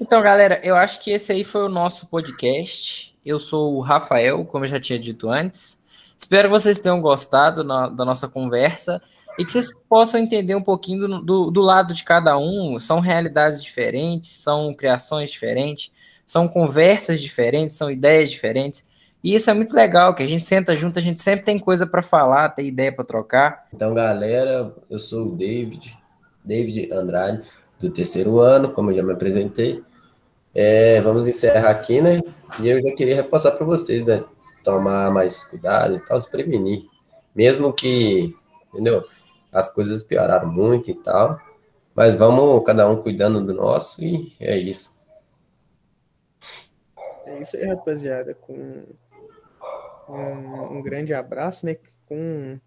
Então, 0.00 0.22
galera, 0.22 0.60
eu 0.64 0.76
acho 0.76 1.00
que 1.02 1.10
esse 1.10 1.32
aí 1.32 1.44
foi 1.44 1.62
o 1.64 1.68
nosso 1.68 2.06
podcast. 2.08 3.16
Eu 3.24 3.38
sou 3.38 3.74
o 3.76 3.80
Rafael, 3.80 4.44
como 4.44 4.64
eu 4.64 4.68
já 4.68 4.80
tinha 4.80 4.98
dito 4.98 5.28
antes. 5.28 5.80
Espero 6.16 6.48
que 6.48 6.52
vocês 6.52 6.78
tenham 6.78 7.00
gostado 7.00 7.64
na- 7.64 7.88
da 7.88 8.04
nossa 8.04 8.28
conversa. 8.28 9.02
E 9.38 9.44
que 9.44 9.52
vocês 9.52 9.72
possam 9.88 10.20
entender 10.20 10.54
um 10.54 10.62
pouquinho 10.62 11.06
do, 11.06 11.22
do, 11.22 11.50
do, 11.50 11.60
lado 11.60 11.94
de 11.94 12.04
cada 12.04 12.36
um. 12.36 12.78
São 12.78 13.00
realidades 13.00 13.62
diferentes, 13.62 14.30
são 14.30 14.74
criações 14.74 15.30
diferentes, 15.30 15.92
são 16.26 16.46
conversas 16.46 17.20
diferentes, 17.20 17.76
são 17.76 17.90
ideias 17.90 18.30
diferentes. 18.30 18.86
E 19.24 19.34
isso 19.34 19.50
é 19.50 19.54
muito 19.54 19.74
legal, 19.74 20.14
que 20.14 20.22
a 20.22 20.26
gente 20.26 20.44
senta 20.44 20.76
junto, 20.76 20.98
a 20.98 21.02
gente 21.02 21.20
sempre 21.20 21.44
tem 21.44 21.58
coisa 21.58 21.86
para 21.86 22.02
falar, 22.02 22.48
tem 22.50 22.66
ideia 22.66 22.92
para 22.92 23.04
trocar. 23.04 23.68
Então, 23.72 23.94
galera, 23.94 24.74
eu 24.90 24.98
sou 24.98 25.28
o 25.28 25.36
David, 25.36 25.96
David 26.44 26.92
Andrade, 26.92 27.42
do 27.78 27.90
terceiro 27.90 28.40
ano, 28.40 28.70
como 28.70 28.90
eu 28.90 28.94
já 28.96 29.02
me 29.02 29.12
apresentei. 29.12 29.82
É, 30.54 31.00
vamos 31.00 31.26
encerrar 31.28 31.70
aqui, 31.70 32.00
né? 32.00 32.20
E 32.60 32.68
eu 32.68 32.80
já 32.80 32.92
queria 32.92 33.14
reforçar 33.14 33.52
para 33.52 33.64
vocês, 33.64 34.04
né? 34.04 34.22
Tomar 34.62 35.10
mais 35.10 35.44
cuidado 35.44 35.96
e 35.96 36.00
tal, 36.00 36.20
se 36.20 36.30
prevenir. 36.30 36.84
Mesmo 37.34 37.72
que, 37.72 38.34
entendeu? 38.72 39.04
As 39.52 39.72
coisas 39.72 40.02
pioraram 40.02 40.50
muito 40.50 40.90
e 40.90 40.94
tal. 40.94 41.38
Mas 41.94 42.16
vamos 42.18 42.64
cada 42.64 42.88
um 42.88 42.96
cuidando 42.96 43.44
do 43.44 43.52
nosso 43.52 44.02
e 44.02 44.32
é 44.40 44.56
isso. 44.56 45.00
É 47.26 47.42
isso 47.42 47.56
aí, 47.56 47.66
rapaziada. 47.66 48.34
Com 48.34 48.84
um, 50.08 50.78
um 50.78 50.82
grande 50.82 51.12
abraço, 51.12 51.66
né? 51.66 51.76
Com 52.06 52.58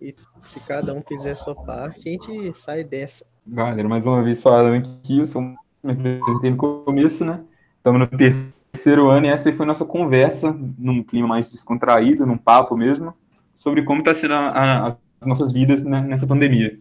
e 0.00 0.14
se 0.44 0.60
cada 0.60 0.94
um 0.94 1.02
fizer 1.02 1.32
a 1.32 1.36
sua 1.36 1.56
parte, 1.56 2.08
a 2.08 2.12
gente 2.12 2.56
sai 2.56 2.84
dessa. 2.84 3.26
Galera, 3.44 3.88
mais 3.88 4.06
uma 4.06 4.22
vez 4.22 4.40
falando 4.40 4.86
aqui, 5.00 5.18
eu 5.18 5.26
sou 5.26 5.42
me 5.42 5.56
apresentei 5.92 6.50
no 6.50 6.56
começo, 6.56 7.24
né? 7.24 7.44
Estamos 7.76 8.00
no 8.00 8.06
terceiro 8.06 9.08
ano 9.08 9.26
e 9.26 9.28
essa 9.28 9.52
foi 9.52 9.64
a 9.64 9.66
nossa 9.66 9.84
conversa, 9.84 10.54
num 10.78 11.02
clima 11.02 11.26
mais 11.26 11.50
descontraído, 11.50 12.26
num 12.26 12.38
papo 12.38 12.76
mesmo, 12.76 13.12
sobre 13.54 13.82
como 13.82 14.00
está 14.00 14.14
sendo 14.14 14.34
a, 14.34 14.88
a, 14.88 14.96
nossas 15.26 15.52
vidas 15.52 15.82
né, 15.82 16.00
nessa 16.00 16.26
pandemia. 16.26 16.76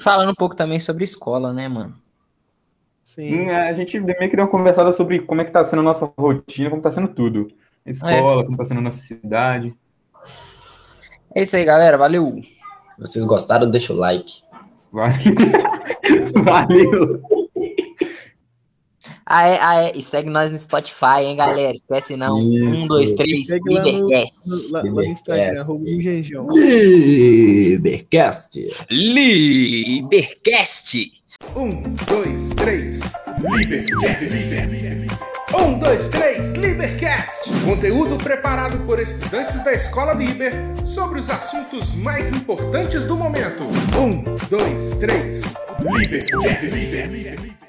Falando 0.00 0.30
um 0.30 0.34
pouco 0.34 0.54
também 0.54 0.78
sobre 0.78 1.04
escola, 1.04 1.52
né, 1.52 1.68
mano? 1.68 1.94
Sim. 3.04 3.48
Hum, 3.48 3.50
a 3.50 3.72
gente 3.72 3.98
meio 3.98 4.16
que 4.16 4.36
deu 4.36 4.44
uma 4.44 4.50
conversada 4.50 4.92
sobre 4.92 5.20
como 5.20 5.40
é 5.40 5.44
que 5.44 5.50
tá 5.50 5.64
sendo 5.64 5.80
a 5.80 5.84
nossa 5.84 6.10
rotina, 6.18 6.70
como 6.70 6.82
tá 6.82 6.90
sendo 6.90 7.08
tudo. 7.08 7.48
escola, 7.86 8.42
é. 8.42 8.44
como 8.44 8.56
tá 8.56 8.64
sendo 8.64 8.78
a 8.78 8.82
nossa 8.82 8.98
cidade. 8.98 9.74
É 11.34 11.42
isso 11.42 11.56
aí, 11.56 11.64
galera. 11.64 11.96
Valeu. 11.96 12.40
Se 12.42 13.00
vocês 13.00 13.24
gostaram, 13.24 13.70
deixa 13.70 13.92
o 13.92 13.96
like. 13.96 14.42
Valeu. 14.92 15.14
Aê, 19.30 19.58
aê, 19.60 19.92
e 19.94 20.02
segue 20.02 20.30
nós 20.30 20.50
no 20.50 20.58
Spotify, 20.58 21.20
hein, 21.20 21.36
galera? 21.36 21.74
Esquece 21.74 22.16
não. 22.16 22.38
Isso. 22.38 22.84
Um, 22.84 22.86
dois, 22.86 23.12
três, 23.12 23.46
Libercast. 23.50 24.72
Lá, 24.72 24.82
no, 24.82 24.94
lá, 24.94 25.02
no 25.02 25.04
Instagram, 25.04 25.54
Libercast. 27.74 28.74
Libercast. 28.90 30.12
Um, 31.54 31.82
dois, 32.06 32.48
três, 32.48 33.02
Libercast. 33.38 35.18
Um, 35.54 35.78
dois, 35.78 36.08
três, 36.08 36.52
Libercast! 36.52 37.50
Conteúdo 37.64 38.16
preparado 38.16 38.84
por 38.86 38.98
estudantes 38.98 39.62
da 39.62 39.74
Escola 39.74 40.14
Liber 40.14 40.52
sobre 40.84 41.18
os 41.20 41.28
assuntos 41.28 41.94
mais 41.94 42.32
importantes 42.32 43.04
do 43.04 43.16
momento. 43.16 43.64
Um, 43.98 44.24
dois, 44.48 44.90
três, 44.98 45.42
Libercast! 45.80 47.67